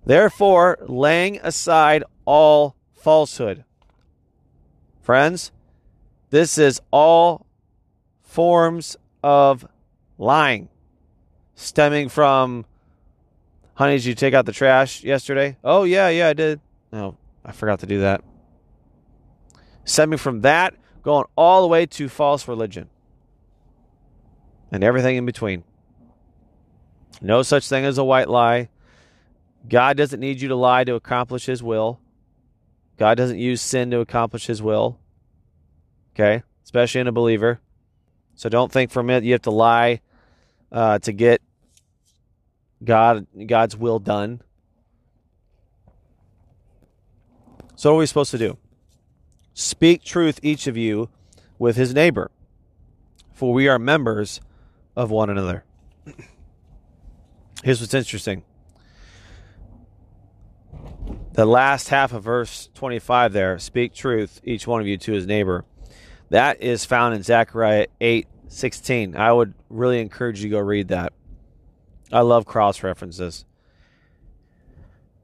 [0.03, 3.65] Therefore, laying aside all falsehood.
[5.03, 5.51] Friends,
[6.31, 7.45] this is all
[8.23, 9.67] forms of
[10.17, 10.69] lying
[11.53, 12.65] stemming from
[13.75, 16.59] honey did you take out the trash yesterday oh yeah yeah i did
[16.91, 18.23] no i forgot to do that.
[19.84, 22.89] Stemming from that going all the way to false religion
[24.71, 25.63] and everything in between.
[27.21, 28.69] No such thing as a white lie.
[29.67, 31.99] God doesn't need you to lie to accomplish his will.
[32.97, 34.99] God doesn't use sin to accomplish his will
[36.13, 37.60] okay especially in a believer.
[38.36, 40.01] So don't think for a minute you have to lie
[40.71, 41.41] uh, to get
[42.84, 44.41] God God's will done.
[47.81, 48.59] So what are we supposed to do?
[49.55, 51.09] Speak truth, each of you,
[51.57, 52.29] with his neighbor,
[53.33, 54.39] for we are members
[54.95, 55.63] of one another.
[57.63, 58.43] Here's what's interesting.
[61.31, 65.25] The last half of verse 25 there, speak truth, each one of you to his
[65.25, 65.65] neighbor.
[66.29, 69.15] That is found in Zechariah 8 16.
[69.15, 71.13] I would really encourage you to go read that.
[72.13, 73.43] I love cross references.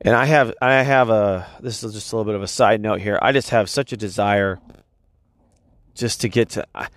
[0.02, 2.82] And I have I have a this is just a little bit of a side
[2.82, 3.18] note here.
[3.22, 4.60] I just have such a desire
[5.96, 6.88] just to get to I,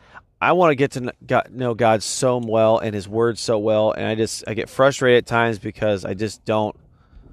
[0.40, 1.12] I want to get to
[1.50, 5.18] know God so well and his word so well and I just I get frustrated
[5.18, 6.76] at times because I just don't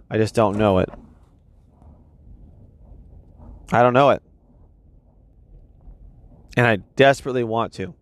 [0.10, 0.90] I just don't know it.
[3.74, 4.24] I don't know it.
[6.56, 7.94] And I desperately want to.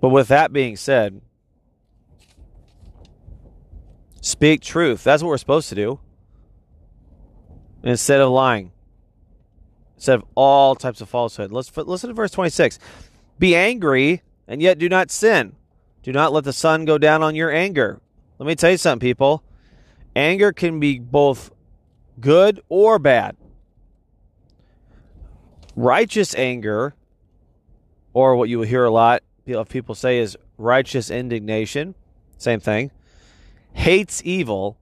[0.00, 1.20] But with that being said,
[4.26, 5.04] speak truth.
[5.04, 6.00] That's what we're supposed to do.
[7.84, 8.72] Instead of lying.
[9.94, 11.52] Instead of all types of falsehood.
[11.52, 12.80] Let's listen to verse 26.
[13.38, 15.54] Be angry and yet do not sin.
[16.02, 18.00] Do not let the sun go down on your anger.
[18.38, 19.44] Let me tell you something, people.
[20.14, 21.50] Anger can be both
[22.20, 23.36] good or bad.
[25.74, 26.94] Righteous anger,
[28.14, 31.94] or what you will hear a lot, of people say is righteous indignation.
[32.38, 32.90] Same thing.
[33.76, 34.78] Hates evil,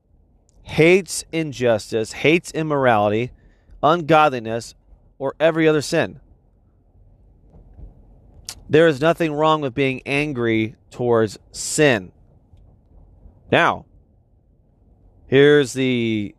[0.62, 3.32] hates injustice, hates immorality,
[3.82, 4.76] ungodliness,
[5.18, 6.20] or every other sin.
[8.68, 12.12] There is nothing wrong with being angry towards sin.
[13.50, 13.84] Now,
[15.26, 16.36] here's the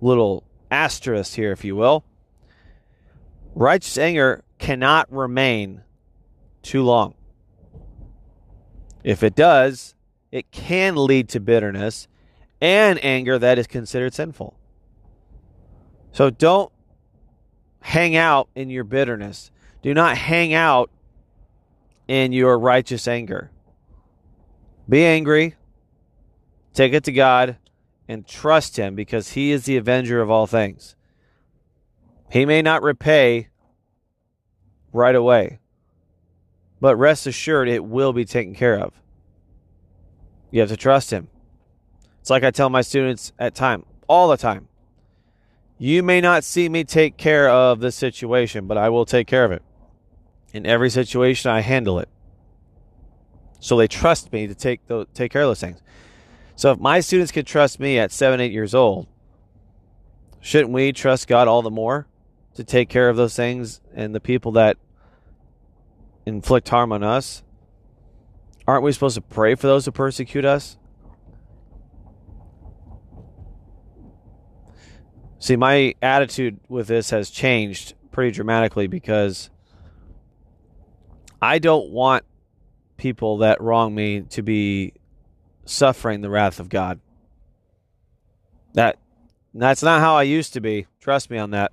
[0.00, 2.04] little asterisk here, if you will.
[3.56, 5.82] Righteous anger cannot remain
[6.62, 7.14] too long.
[9.02, 9.95] If it does,
[10.36, 12.08] it can lead to bitterness
[12.60, 14.54] and anger that is considered sinful.
[16.12, 16.70] So don't
[17.80, 19.50] hang out in your bitterness.
[19.80, 20.90] Do not hang out
[22.06, 23.50] in your righteous anger.
[24.86, 25.54] Be angry,
[26.74, 27.56] take it to God,
[28.06, 30.96] and trust Him because He is the avenger of all things.
[32.30, 33.48] He may not repay
[34.92, 35.60] right away,
[36.78, 38.92] but rest assured, it will be taken care of.
[40.56, 41.28] You have to trust Him.
[42.22, 44.68] It's like I tell my students at time, all the time.
[45.76, 49.44] You may not see me take care of this situation, but I will take care
[49.44, 49.60] of it.
[50.54, 52.08] In every situation, I handle it.
[53.60, 55.82] So they trust me to take the, take care of those things.
[56.54, 59.08] So if my students could trust me at seven, eight years old,
[60.40, 62.06] shouldn't we trust God all the more
[62.54, 64.78] to take care of those things and the people that
[66.24, 67.42] inflict harm on us,
[68.66, 70.76] aren't we supposed to pray for those who persecute us?
[75.38, 79.50] See, my attitude with this has changed pretty dramatically because
[81.40, 82.24] I don't want
[82.96, 84.94] people that wrong me to be
[85.64, 86.98] suffering the wrath of God.
[88.72, 88.98] That
[89.54, 90.86] that's not how I used to be.
[91.00, 91.72] Trust me on that.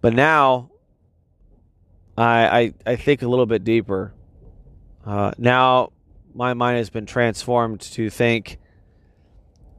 [0.00, 0.70] But now
[2.16, 4.14] I I, I think a little bit deeper.
[5.06, 5.92] Uh, now
[6.34, 8.58] my mind has been transformed to think,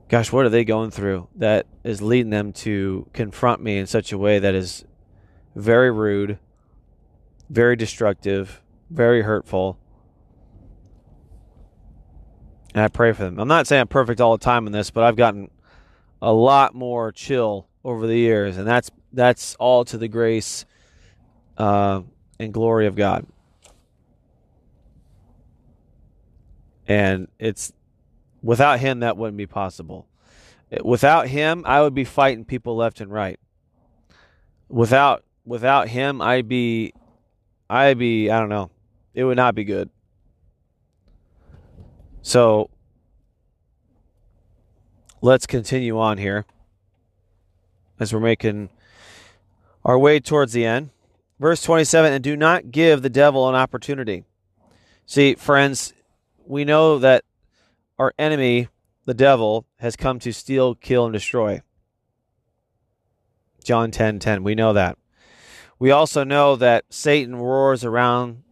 [0.07, 4.13] gosh, what are they going through that is leading them to confront me in such
[4.13, 4.85] a way that is
[5.55, 6.39] very rude,
[7.49, 9.77] very destructive, very hurtful.
[12.73, 13.39] And I pray for them.
[13.39, 15.51] I'm not saying I'm perfect all the time in this, but I've gotten
[16.21, 20.65] a lot more chill over the years, and that's that's all to the grace
[21.57, 22.01] uh,
[22.39, 23.25] and glory of God.
[26.87, 27.73] And it's
[28.41, 30.07] without Him that wouldn't be possible.
[30.83, 33.39] Without Him, I would be fighting people left and right.
[34.69, 36.93] Without without Him, I'd be
[37.69, 38.71] I'd be I don't know.
[39.13, 39.89] It would not be good.
[42.21, 42.69] So
[45.21, 46.45] let's continue on here
[47.99, 48.69] as we're making
[49.83, 50.89] our way towards the end.
[51.39, 54.23] Verse 27 And do not give the devil an opportunity.
[55.05, 55.93] See, friends,
[56.47, 57.23] we know that
[57.99, 58.69] our enemy,
[59.05, 61.61] the devil, has come to steal, kill, and destroy.
[63.63, 64.43] John 10 10.
[64.43, 64.97] We know that.
[65.79, 68.43] We also know that Satan roars around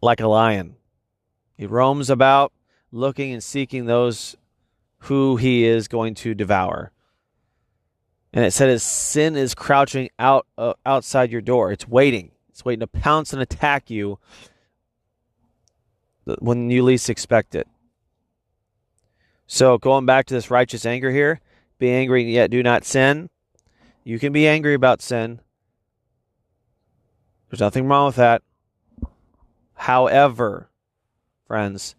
[0.00, 0.76] like a lion.
[1.56, 2.52] He roams about
[2.90, 4.36] looking and seeking those
[4.98, 6.92] who he is going to devour.
[8.32, 11.72] And it said his sin is crouching out uh, outside your door.
[11.72, 12.30] It's waiting.
[12.50, 14.18] It's waiting to pounce and attack you
[16.24, 17.66] when you least expect it.
[19.46, 21.40] So going back to this righteous anger here,
[21.78, 23.28] be angry yet do not sin.
[24.04, 25.40] You can be angry about sin.
[27.50, 28.42] There's nothing wrong with that.
[29.74, 30.70] However,
[31.46, 31.94] friends,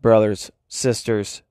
[0.00, 1.42] brothers, sisters,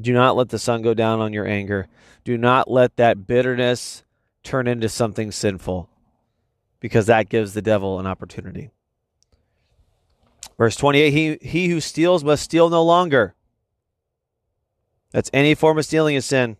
[0.00, 1.88] do not let the sun go down on your anger.
[2.24, 4.04] Do not let that bitterness
[4.42, 5.88] turn into something sinful
[6.80, 8.70] because that gives the devil an opportunity.
[10.58, 13.34] Verse 28 he, he who steals must steal no longer.
[15.12, 16.56] That's any form of stealing is sin.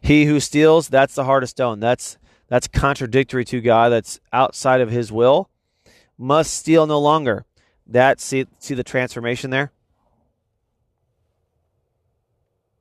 [0.00, 1.80] He who steals, that's the heart of stone.
[1.80, 3.88] That's that's contradictory to God.
[3.88, 5.48] That's outside of his will.
[6.18, 7.44] Must steal no longer.
[7.86, 9.72] That see see the transformation there?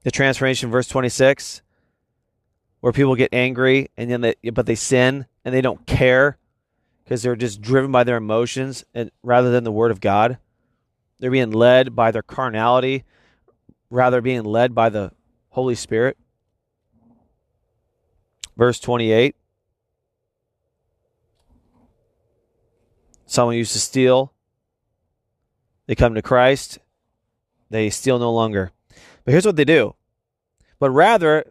[0.05, 1.63] the transformation, verse 26,
[2.79, 6.37] where people get angry and then they, but they sin and they don't care
[7.05, 10.39] because they're just driven by their emotions and rather than the word of God.
[11.19, 13.05] They're being led by their carnality
[13.89, 15.11] rather being led by the
[15.49, 16.17] Holy Spirit.
[18.57, 19.35] Verse 28.
[23.25, 24.33] Someone used to steal.
[25.87, 26.79] They come to Christ.
[27.69, 28.71] They steal no longer.
[29.23, 29.95] But here's what they do.
[30.79, 31.45] But rather,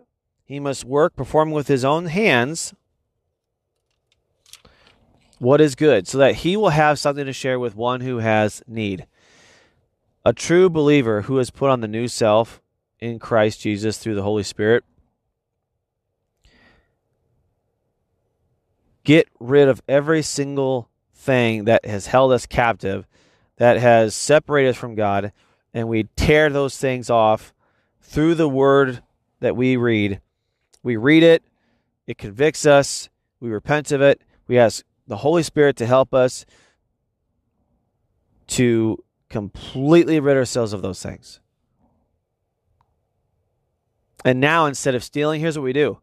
[0.44, 2.74] he must work performing with his own hands
[5.38, 8.62] what is good, so that he will have something to share with one who has
[8.66, 9.06] need.
[10.24, 12.60] A true believer who has put on the new self
[12.98, 14.84] in Christ Jesus through the Holy Spirit.
[19.02, 23.06] Get rid of every single thing that has held us captive,
[23.56, 25.32] that has separated us from God,
[25.74, 27.52] and we tear those things off
[28.00, 29.02] through the word
[29.40, 30.20] that we read.
[30.82, 31.42] We read it,
[32.06, 33.10] it convicts us,
[33.40, 36.46] we repent of it, we ask the Holy Spirit to help us
[38.46, 41.40] to completely rid ourselves of those things.
[44.24, 45.98] And now, instead of stealing, here's what we do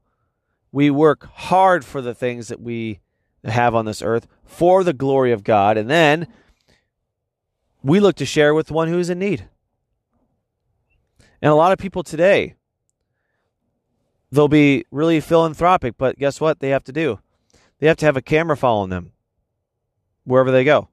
[0.72, 3.00] we work hard for the things that we
[3.44, 5.78] have on this earth for the glory of God.
[5.78, 6.28] And then
[7.84, 9.48] we look to share with one who is in need.
[11.42, 12.56] And a lot of people today,
[14.32, 17.20] they'll be really philanthropic, but guess what they have to do?
[17.82, 19.12] They have to have a camera following them
[20.24, 20.88] wherever they go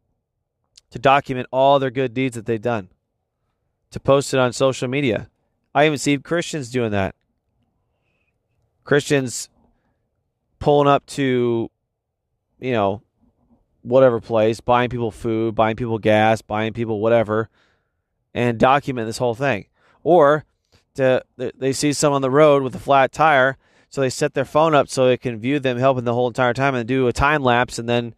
[0.91, 2.89] to document all their good deeds that they've done,
[3.91, 5.29] to post it on social media.
[5.75, 7.15] I even see Christians doing that.
[8.85, 9.51] Christians
[10.59, 11.71] pulling up to,
[12.59, 13.03] you know,
[13.83, 17.51] whatever place, buying people food, buying people gas, buying people whatever,
[18.33, 19.67] and document this whole thing.
[20.03, 20.47] Or
[20.95, 23.59] to, they see someone on the road with a flat tire,
[23.89, 26.55] so they set their phone up so it can view them helping the whole entire
[26.55, 28.15] time and do a time lapse and then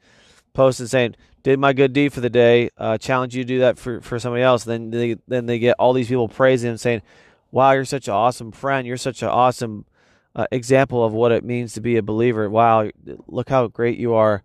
[0.52, 2.70] post and saying, "Did my good deed for the day.
[2.76, 5.76] Uh, challenge you to do that for, for somebody else." Then they then they get
[5.78, 7.02] all these people praising and saying,
[7.50, 8.86] "Wow, you're such an awesome friend.
[8.86, 9.84] You're such an awesome
[10.34, 12.48] uh, example of what it means to be a believer.
[12.48, 12.90] Wow,
[13.26, 14.42] look how great you are.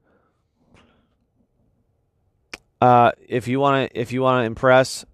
[2.81, 5.05] Uh, if you want to, if you want to impress,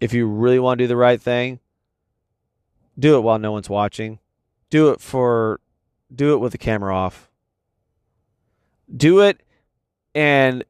[0.00, 1.60] if you really want to do the right thing,
[2.98, 4.18] do it while no one's watching.
[4.70, 5.60] Do it for,
[6.14, 7.30] do it with the camera off.
[8.94, 9.42] Do it
[10.14, 10.64] and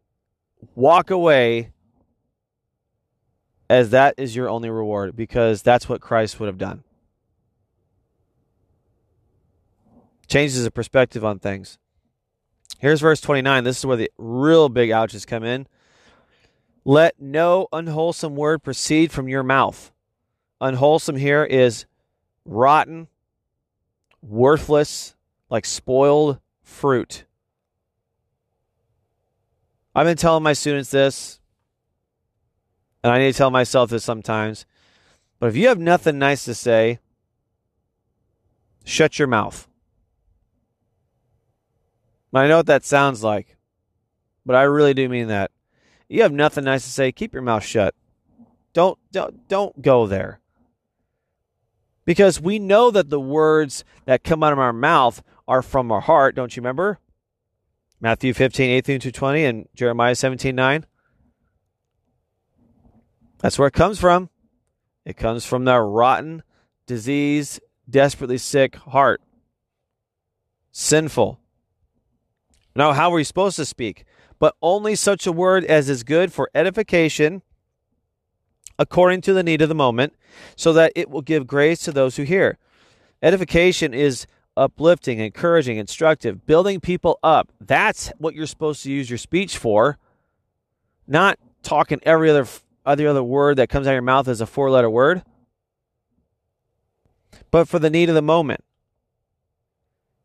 [0.75, 1.73] walk away
[3.69, 6.85] as that is your only reward because that's what Christ would have done.
[10.27, 11.79] Changes the perspective on things.
[12.79, 13.65] Here's verse 29.
[13.65, 15.67] This is where the real big ouches come in.
[16.85, 19.91] Let no unwholesome word proceed from your mouth.
[20.61, 21.87] Unwholesome here is
[22.45, 23.09] rotten,
[24.23, 25.15] worthless,
[25.51, 27.25] like spoiled fruit.
[29.95, 31.41] I've been telling my students this,
[33.03, 34.67] and I need to tell myself this sometimes.
[35.39, 36.99] But if you have nothing nice to say,
[38.85, 39.69] shut your mouth.
[42.33, 43.57] I know what that sounds like,
[44.45, 45.53] but I really do mean that.
[46.09, 47.95] You have nothing nice to say, keep your mouth shut.
[48.73, 50.41] Don't don't don't go there.
[52.05, 56.01] Because we know that the words that come out of our mouth are from our
[56.01, 56.99] heart, don't you remember?
[58.01, 60.87] Matthew 15, 18 to 20, and Jeremiah 17, 9.
[63.39, 64.31] That's where it comes from.
[65.05, 66.43] It comes from the rotten,
[66.87, 69.21] diseased, desperately sick heart.
[70.73, 71.41] Sinful.
[72.75, 74.05] Now, how are we supposed to speak?
[74.39, 77.43] But only such a word as is good for edification
[78.79, 80.15] according to the need of the moment,
[80.57, 82.59] so that it will give grace to those who hear.
[83.23, 87.51] Edification is uplifting, encouraging, instructive, building people up.
[87.61, 89.99] That's what you're supposed to use your speech for.
[91.07, 92.47] Not talking every other
[92.87, 95.23] every other word that comes out of your mouth as a four-letter word.
[97.51, 98.63] But for the need of the moment.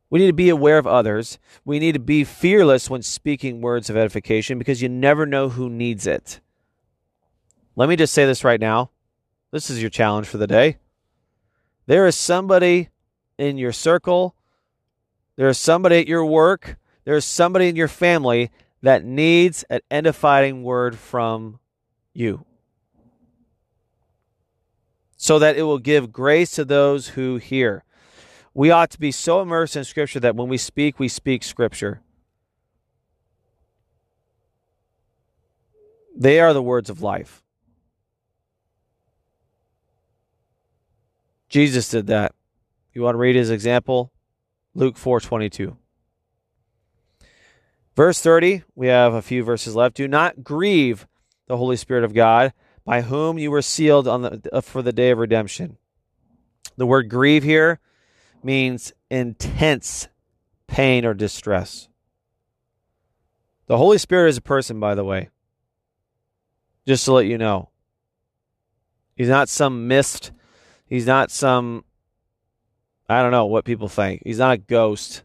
[0.09, 1.37] We need to be aware of others.
[1.63, 5.69] We need to be fearless when speaking words of edification because you never know who
[5.69, 6.41] needs it.
[7.79, 8.89] Let me just say this right now.
[9.51, 10.79] This is your challenge for the day.
[11.85, 12.89] There is somebody
[13.37, 14.35] in your circle,
[15.37, 18.51] there is somebody at your work, there is somebody in your family
[18.81, 21.61] that needs an edifying word from
[22.13, 22.43] you.
[25.15, 27.85] So that it will give grace to those who hear.
[28.53, 32.01] We ought to be so immersed in Scripture that when we speak, we speak Scripture.
[36.13, 37.41] They are the words of life.
[41.49, 42.33] Jesus did that.
[42.93, 44.11] You want to read his example?
[44.73, 45.75] Luke 4:22.
[47.95, 49.95] Verse 30, we have a few verses left.
[49.95, 51.05] Do not grieve
[51.47, 52.53] the Holy Spirit of God,
[52.85, 55.77] by whom you were sealed on the, uh, for the day of redemption.
[56.77, 57.79] The word grieve here
[58.41, 60.07] means intense
[60.67, 61.89] pain or distress.
[63.65, 65.29] The Holy Spirit is a person, by the way.
[66.87, 67.69] Just to let you know.
[69.15, 70.31] He's not some mist.
[70.89, 71.85] He's not some
[73.07, 74.21] I don't know what people think.
[74.23, 75.23] He's not a ghost.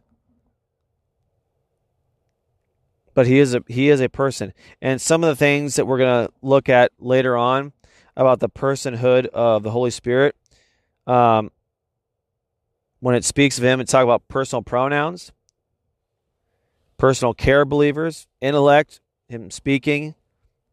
[3.13, 4.53] But he is a he is a person.
[4.81, 7.73] And some of the things that we're going to look at later on
[8.15, 10.35] about the personhood of the Holy Spirit
[11.07, 11.51] um,
[12.99, 15.31] when it speaks of him, it talks about personal pronouns,
[16.97, 20.15] personal care believers, intellect, him speaking,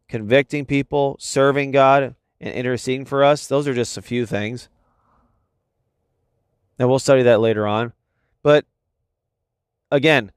[0.07, 3.47] convicting people, serving God, and interceding for us.
[3.47, 4.67] Those are just a few things.
[6.79, 7.93] And we'll study that later on.
[8.41, 8.65] But
[9.91, 10.31] again,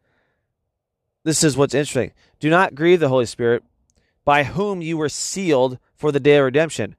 [1.24, 2.12] this is what's interesting.
[2.38, 3.64] Do not grieve the Holy Spirit,
[4.24, 6.96] by whom you were sealed for the day of redemption.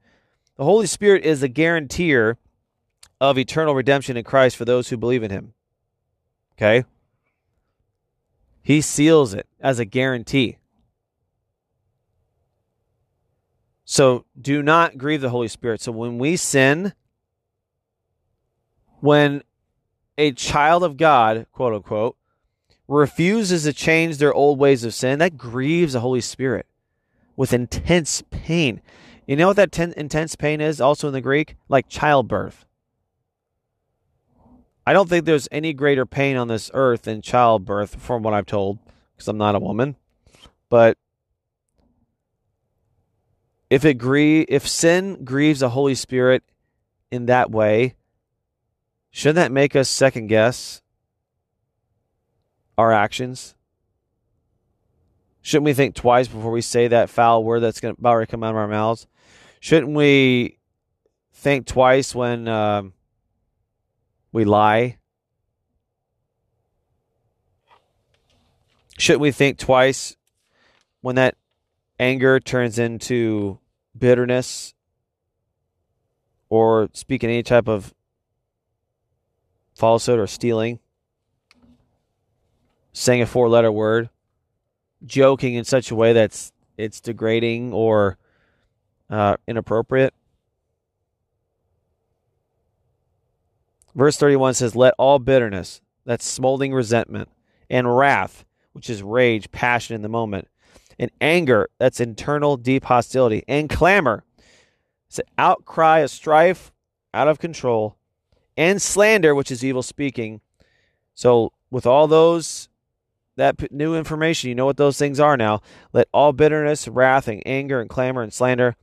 [0.56, 2.36] The Holy Spirit is the guarantor
[3.20, 5.54] of eternal redemption in Christ for those who believe in him.
[6.56, 6.84] Okay?
[8.62, 10.58] He seals it as a guarantee.
[13.84, 15.80] So do not grieve the Holy Spirit.
[15.80, 16.92] So when we sin,
[19.00, 19.42] when
[20.16, 22.16] a child of God, quote unquote,
[22.86, 26.66] refuses to change their old ways of sin, that grieves the Holy Spirit
[27.36, 28.80] with intense pain.
[29.26, 31.56] You know what that ten- intense pain is also in the Greek?
[31.68, 32.64] Like childbirth.
[34.86, 38.46] I don't think there's any greater pain on this earth than childbirth, from what I've
[38.46, 38.78] told,
[39.14, 39.96] because I'm not a woman.
[40.70, 40.96] But
[43.68, 46.42] if it grie- if sin grieves the Holy Spirit
[47.10, 47.96] in that way,
[49.10, 50.82] Shouldn't that make us second guess
[52.76, 53.54] our actions?
[55.42, 58.26] Shouldn't we think twice before we say that foul word that's going to about to
[58.26, 59.06] come out of our mouths?
[59.60, 60.58] Shouldn't we
[61.32, 62.92] think twice when um,
[64.32, 64.98] We lie.
[68.98, 70.16] Shouldn't we think twice
[71.00, 71.36] when that
[71.98, 73.60] anger turns into
[73.96, 74.74] bitterness
[76.48, 77.94] or speaking any type of
[79.78, 80.80] falsehood or stealing,
[82.92, 84.10] saying a four letter word,
[85.06, 88.18] joking in such a way that's it's degrading or
[89.08, 90.12] uh, inappropriate.
[93.94, 97.28] Verse 31 says, Let all bitterness, that's smoldering resentment,
[97.70, 100.48] and wrath, which is rage, passion in the moment,
[100.98, 104.24] and anger, that's internal deep hostility, and clamor,
[105.08, 106.72] it's an outcry of strife,
[107.14, 107.96] out of control,
[108.58, 110.40] and slander, which is evil speaking.
[111.14, 112.68] So, with all those,
[113.36, 115.62] that new information, you know what those things are now.
[115.92, 118.76] Let all bitterness, wrath, and anger, and clamor, and slander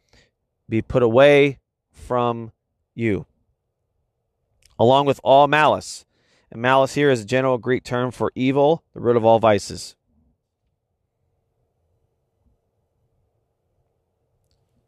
[0.69, 1.59] be put away
[1.91, 2.53] from
[2.95, 3.25] you,
[4.79, 6.05] along with all malice.
[6.49, 9.95] And malice here is a general Greek term for evil, the root of all vices.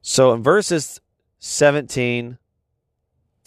[0.02, 1.02] So in verses
[1.40, 2.38] 17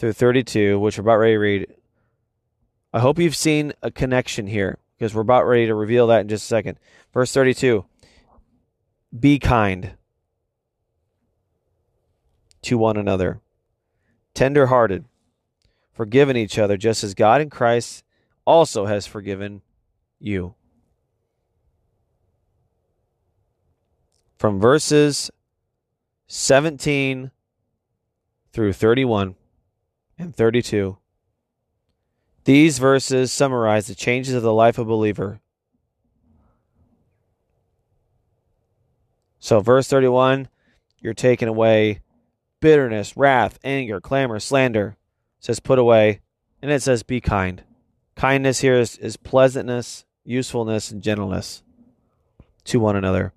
[0.01, 1.67] through 32, which we're about ready to read,
[2.91, 6.27] I hope you've seen a connection here because we're about ready to reveal that in
[6.27, 6.79] just a second.
[7.13, 7.85] Verse 32
[9.17, 9.91] Be kind
[12.63, 13.41] to one another,
[14.33, 15.05] tender hearted,
[15.93, 18.03] forgiving each other, just as God in Christ
[18.43, 19.61] also has forgiven
[20.17, 20.55] you.
[24.39, 25.29] From verses
[26.25, 27.29] 17
[28.51, 29.35] through 31
[30.21, 30.97] and 32.
[32.43, 35.41] These verses summarize the changes of the life of a believer.
[39.39, 40.47] So, verse 31,
[40.99, 42.01] you're taking away
[42.59, 44.97] bitterness, wrath, anger, clamor, slander.
[45.39, 46.21] It says, put away.
[46.61, 47.63] And it says, be kind.
[48.15, 51.63] Kindness here is, is pleasantness, usefulness, and gentleness
[52.65, 53.33] to one another.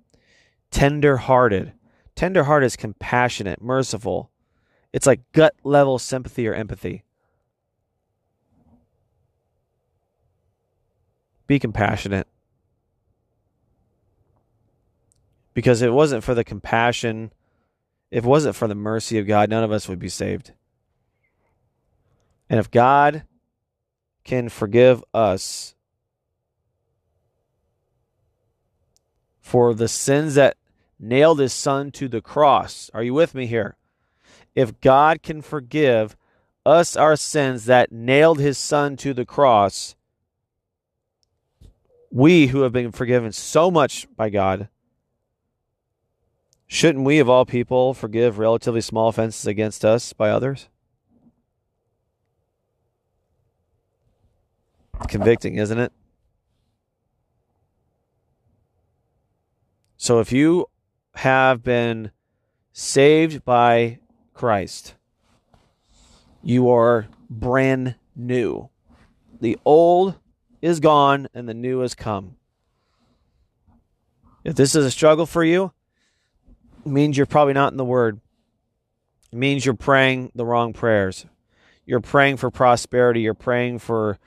[0.69, 1.73] Tender hearted.
[2.15, 4.31] Tender heart is compassionate, merciful.
[4.95, 7.03] It's like gut level sympathy or empathy.
[11.47, 12.27] Be compassionate.
[15.53, 17.33] Because if it wasn't for the compassion,
[18.09, 20.53] if it wasn't for the mercy of God, none of us would be saved.
[22.49, 23.25] And if God
[24.23, 25.75] can forgive us
[29.41, 30.55] for the sins that
[30.97, 32.89] nailed his son to the cross.
[32.93, 33.75] Are you with me here?
[34.55, 36.15] If God can forgive
[36.65, 39.95] us our sins that nailed his son to the cross,
[42.09, 44.69] we who have been forgiven so much by God,
[46.65, 50.69] shouldn't we, of all people, forgive relatively small offenses against us by others?
[55.09, 55.91] Convicting, isn't it?
[59.97, 60.67] So if you
[61.15, 62.11] have been
[62.71, 63.99] saved by
[64.35, 64.93] Christ.
[66.43, 68.69] You are brand new.
[69.41, 70.15] The old
[70.61, 72.35] is gone and the new has come.
[74.43, 75.71] If this is a struggle for you,
[76.85, 78.19] it means you're probably not in the Word.
[79.31, 81.25] It means you're praying the wrong prayers.
[81.85, 83.21] You're praying for prosperity.
[83.21, 84.19] You're praying for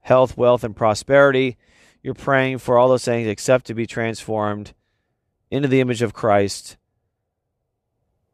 [0.00, 1.56] health, wealth, and prosperity.
[2.02, 4.74] You're praying for all those things except to be transformed
[5.50, 6.76] into the image of Christ,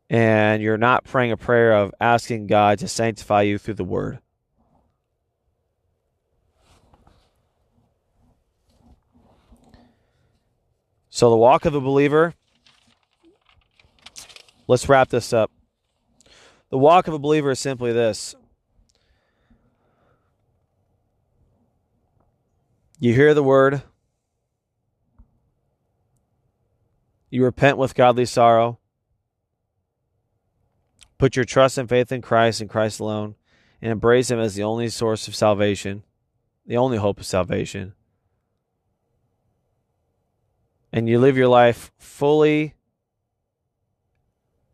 [0.09, 4.21] and you're not praying a prayer of asking God to sanctify you through the word.
[11.11, 12.35] So, the walk of a believer,
[14.69, 15.51] let's wrap this up.
[16.71, 18.35] The walk of a believer is simply this
[22.99, 23.83] you hear the word,
[27.37, 28.79] You repent with godly sorrow.
[31.19, 33.37] Put your trust and faith in Christ and Christ alone,
[33.81, 36.03] and embrace Him as the only source of salvation,
[36.67, 37.95] the only hope of salvation.
[40.93, 42.75] And you live your life fully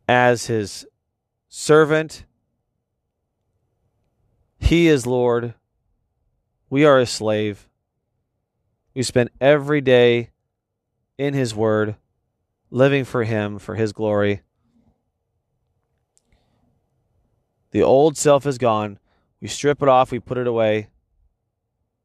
[0.09, 0.87] as His
[1.49, 2.25] servant.
[4.59, 5.55] He is Lord.
[6.71, 7.69] We are a slave.
[8.95, 10.31] We spend every day
[11.19, 11.97] in His Word
[12.71, 14.43] living for Him, for His glory.
[17.73, 18.99] The old self is gone.
[19.41, 20.89] We strip it off, we put it away.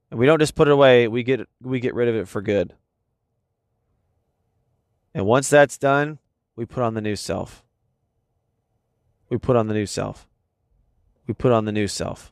[0.09, 2.41] And we don't just put it away, we get we get rid of it for
[2.41, 2.73] good.
[5.13, 6.19] And once that's done,
[6.55, 7.63] we put on the new self.
[9.29, 10.27] We put on the new self.
[11.27, 12.31] We put on the new self.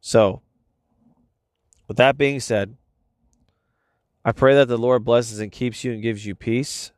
[0.00, 0.42] So,
[1.86, 2.76] with that being said,
[4.24, 6.92] I pray that the Lord blesses and keeps you and gives you peace.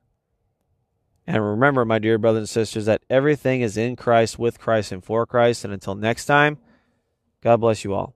[1.26, 5.02] And remember, my dear brothers and sisters, that everything is in Christ, with Christ, and
[5.02, 5.64] for Christ.
[5.64, 6.58] And until next time,
[7.40, 8.14] God bless you all.